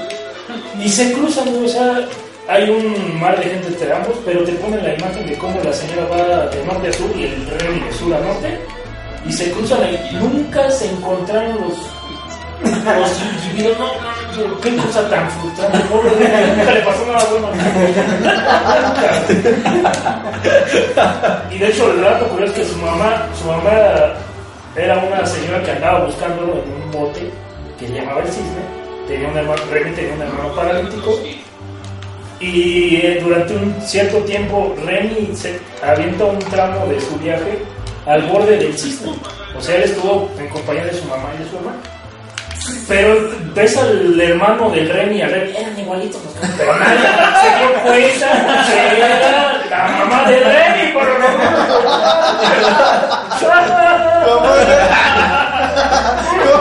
[0.79, 1.47] Y se cruzan.
[1.63, 1.99] O sea,
[2.47, 5.73] hay un mar de gente entre ambos, pero te ponen la imagen de cómo la
[5.73, 8.59] señora va de norte a sur y el Remy de sur a norte.
[9.25, 9.97] Y se cruzan ahí.
[10.13, 11.77] Nunca se encontraron los.
[12.61, 13.11] Los
[13.61, 17.47] no, no, qué cosa tan frustrante, pobre nunca le pasó nada bueno.
[20.11, 21.43] Nunca.
[21.51, 23.71] Y de hecho, el dato curioso es que su mamá, su mamá
[24.75, 27.29] era una señora que andaba buscándolo en un bote
[27.79, 28.80] que llamaba el cisne.
[29.11, 31.19] Tenía un hermano, Remy tenía un hermano paralítico.
[32.39, 37.59] Y eh, durante un cierto tiempo, Remy se avienta un tramo de su viaje
[38.05, 39.11] al borde del cisne.
[39.53, 41.77] O sea, él estuvo en compañía de su mamá y de su hermano.
[42.87, 46.21] Pero ves al hermano del Remy y al Remy, eran igualitos
[46.57, 46.99] pero nadie
[47.41, 48.27] se dio cuenta
[48.67, 51.15] que era la mamá del Remy, por lo
[54.21, 54.47] ¿Cómo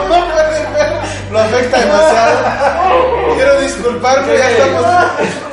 [0.07, 0.50] ¿Cómo pueden ver?
[1.31, 2.39] Lo afecta demasiado.
[3.35, 4.85] Quiero disculparme, ya estamos,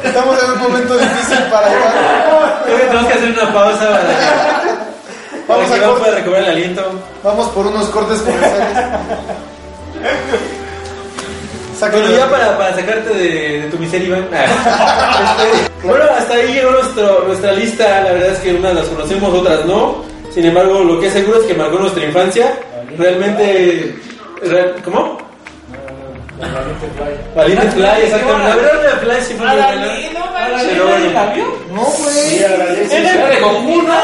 [0.03, 1.93] estamos en un momento difícil para Iván.
[2.65, 4.15] Creo que tenemos que hacer una pausa para que,
[5.47, 6.83] para Vamos que a Iván pueda recobrar el aliento.
[7.23, 8.77] Vamos por unos cortes comerciales.
[11.81, 14.29] Bueno, ya para, para sacarte de, de tu miseria, Iván.
[14.33, 17.85] Este, bueno, hasta ahí llegó nuestro, nuestra lista.
[18.03, 20.03] La verdad es que unas las conocemos, otras no.
[20.35, 22.53] Sin embargo, lo que es seguro es que marcó nuestra infancia.
[22.97, 23.97] Realmente.
[24.43, 25.19] real- ¿Cómo?
[27.35, 28.63] Valiente Fly, exactamente.
[28.63, 29.47] La la Fly sí fue.
[30.69, 31.49] Pero bueno.
[31.73, 32.39] No, güey.
[32.39, 33.95] Era de Goku, ¿no?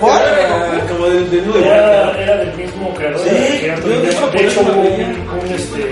[0.00, 0.22] ¿Cuál?
[0.22, 4.70] Era Como del de nudo de Era, del mismo creador Sí, de de hecho, De
[4.70, 5.82] hubo un, este,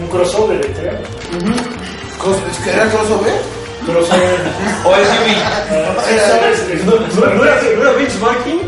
[0.00, 3.34] un crossover entre ¿Es que era crossover?
[3.86, 4.40] Crossover.
[4.84, 5.36] O es Yumi.
[6.26, 6.84] ¿Sabes?
[6.84, 8.60] ¿No era, no era benchmarking?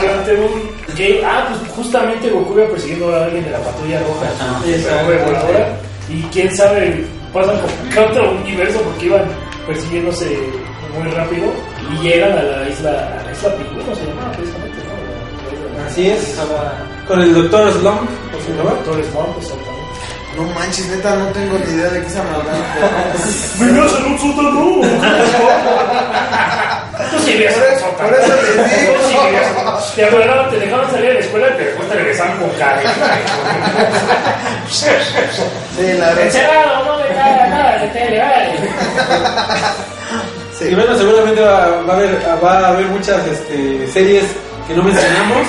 [0.00, 0.77] Durante un
[1.24, 4.26] Ah, pues justamente Goku iba persiguiendo a alguien de la patrulla roja.
[4.66, 5.04] exacto.
[5.06, 5.76] Fue voladora.
[6.08, 9.24] Y quién sabe, pasan a otro universo porque iban
[9.66, 10.38] persiguiéndose
[10.98, 11.52] muy rápido.
[11.92, 12.90] Y llegan a la isla.
[12.90, 14.78] A la isla Pingüino se llamaba precisamente,
[15.76, 15.84] ¿no?
[15.86, 16.36] Así es.
[17.06, 18.02] Con el doctor Slump,
[18.36, 18.70] ¿o se llama?
[18.70, 19.78] Doctor Swamp, exactamente.
[20.36, 22.52] No manches, neta, no tengo ni idea de qué están hablando.
[23.60, 24.80] ¡Vivías en un sótano!
[27.10, 27.62] Tú sí vivías en.
[27.96, 28.92] Por eso les digo.
[28.94, 32.38] Tú sí vivías Te agarraban, te dejaban salir de la escuela y después te regresaban
[32.38, 32.92] con carga.
[34.70, 34.86] Sí,
[35.98, 36.24] la verdad.
[36.26, 38.52] Encerrado, no le cae nada de tele, vale.
[40.60, 44.24] Y bueno, seguramente va, va a haber, va a haber muchas este, series
[44.66, 45.46] que no mencionamos.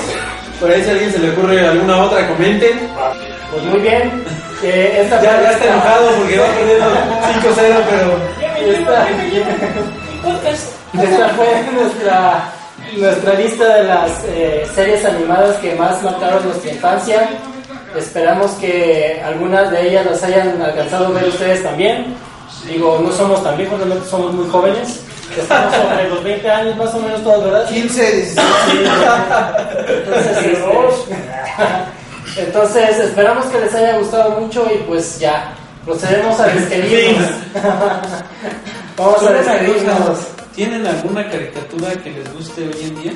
[0.60, 2.88] Por ahí si a alguien se le ocurre alguna otra, comenten.
[3.50, 4.22] Pues muy bien.
[4.62, 6.86] eh, esta Ya, ya está enojado porque va perdiendo
[7.42, 8.18] 5-0, pero...
[8.60, 9.06] Esta,
[10.92, 12.52] esta fue nuestra,
[12.96, 17.28] nuestra lista de las eh, series animadas que más marcaron nuestra infancia.
[17.96, 22.14] Esperamos que algunas de ellas las hayan alcanzado a ver ustedes también.
[22.66, 25.00] Digo, no somos tan viejos, realmente somos muy jóvenes.
[25.36, 27.68] Estamos sobre los 20 años más o menos todos, ¿verdad?
[27.68, 28.48] 15, 16.
[29.88, 30.56] Entonces, este,
[32.36, 35.52] entonces, esperamos que les haya gustado mucho y pues ya,
[35.84, 37.30] procedemos a despedirnos.
[38.96, 40.39] Vamos a despedirnos.
[40.54, 43.12] ¿Tienen alguna caricatura que les guste hoy en día?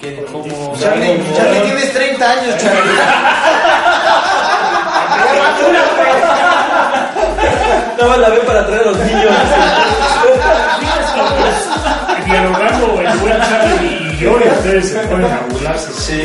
[0.00, 2.92] Que como Charlie, como- Charlie, tienes 30 años, Charlie.
[7.98, 9.32] Nada más la ve para traer a los niños.
[12.24, 15.88] Dialogando el buen Charlie y yo y ustedes se ponen a burlarse.
[15.94, 16.22] Sí.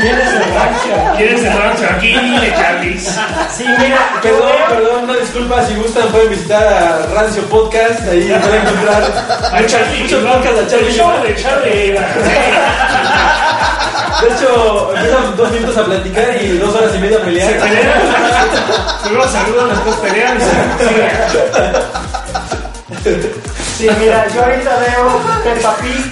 [0.00, 1.16] ¿Quién es el rancho?
[1.16, 1.84] ¿Quién es el rancho?
[1.96, 2.98] Aquí dile, Charlie.
[2.98, 5.64] Sí, mira, Perdón, perdón, una disculpa.
[5.66, 8.00] Si gustan, pueden visitar a Rancio Podcast.
[8.08, 9.02] Ahí pueden encontrar
[9.52, 10.02] A Charlie.
[10.02, 10.92] muchos podcasts de Charlie.
[10.92, 11.98] Show de Charlie.
[14.20, 17.52] De hecho, empiezan dos minutos a platicar y dos horas y media a Se pelear.
[17.60, 17.88] pelean.
[19.02, 20.50] Primero saludan, después pelean y se
[23.78, 26.10] sí, mira, yo ahorita veo Peppa Pig,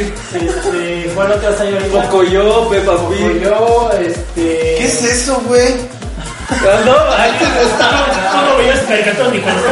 [0.00, 2.02] este, bueno, otra señorita.
[2.02, 3.42] Pocoyo, Peppa Pig.
[3.42, 5.74] yo, este, es eso, güey?
[6.84, 7.46] No, ay, Tú
[8.50, 9.62] no veías caricaturas ni cuando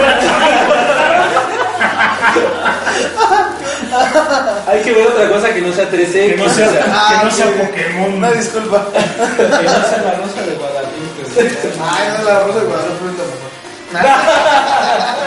[4.66, 6.28] hay que ver otra cosa que no sea 13.
[6.28, 7.52] Que no sea, Ah, que no sea ok.
[7.68, 8.14] Pokémon.
[8.14, 8.86] Una disculpa.
[8.92, 11.58] Que no sea la rosa de Guadalupe.
[11.82, 13.48] Ay, no, la rosa de Guadalupe es mejor.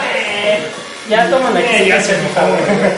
[1.12, 1.66] Ya toman aquí.
[1.68, 2.40] Eh, ya se enojó.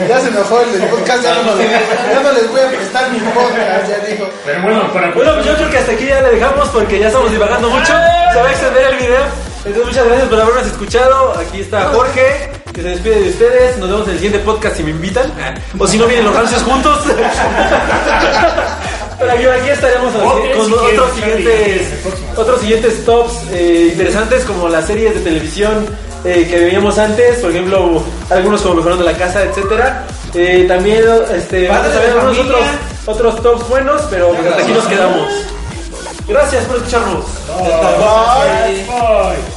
[0.08, 3.18] Ya se enojó el del podcast, ya no, ya no les voy a prestar mi
[3.18, 4.28] podcast, ya dijo.
[4.46, 7.08] Pero bueno, para Bueno, pues yo creo que hasta aquí ya le dejamos porque ya
[7.08, 7.92] estamos divagando mucho.
[8.32, 9.24] Se va a extender el video.
[9.64, 11.34] Entonces, muchas gracias por habernos escuchado.
[11.40, 13.78] Aquí está Jorge, que se despide de ustedes.
[13.78, 15.32] Nos vemos en el siguiente podcast si me invitan.
[15.76, 17.00] O si no, vienen los rancios juntos.
[19.18, 21.88] Pero aquí, aquí estaremos con si otros siguientes,
[22.36, 25.86] otros siguientes tops eh, interesantes como las series de televisión
[26.25, 30.07] eh, que veíamos antes, por ejemplo, algunos como Mejorando la Casa, etcétera.
[30.35, 31.05] Eh, también
[31.35, 32.39] este, vamos a ver de algunos
[33.07, 35.29] otros, tops buenos, pero hasta aquí nos quedamos.
[36.27, 37.25] Gracias por escucharnos.
[37.47, 38.85] Bye.
[38.87, 39.53] Bye.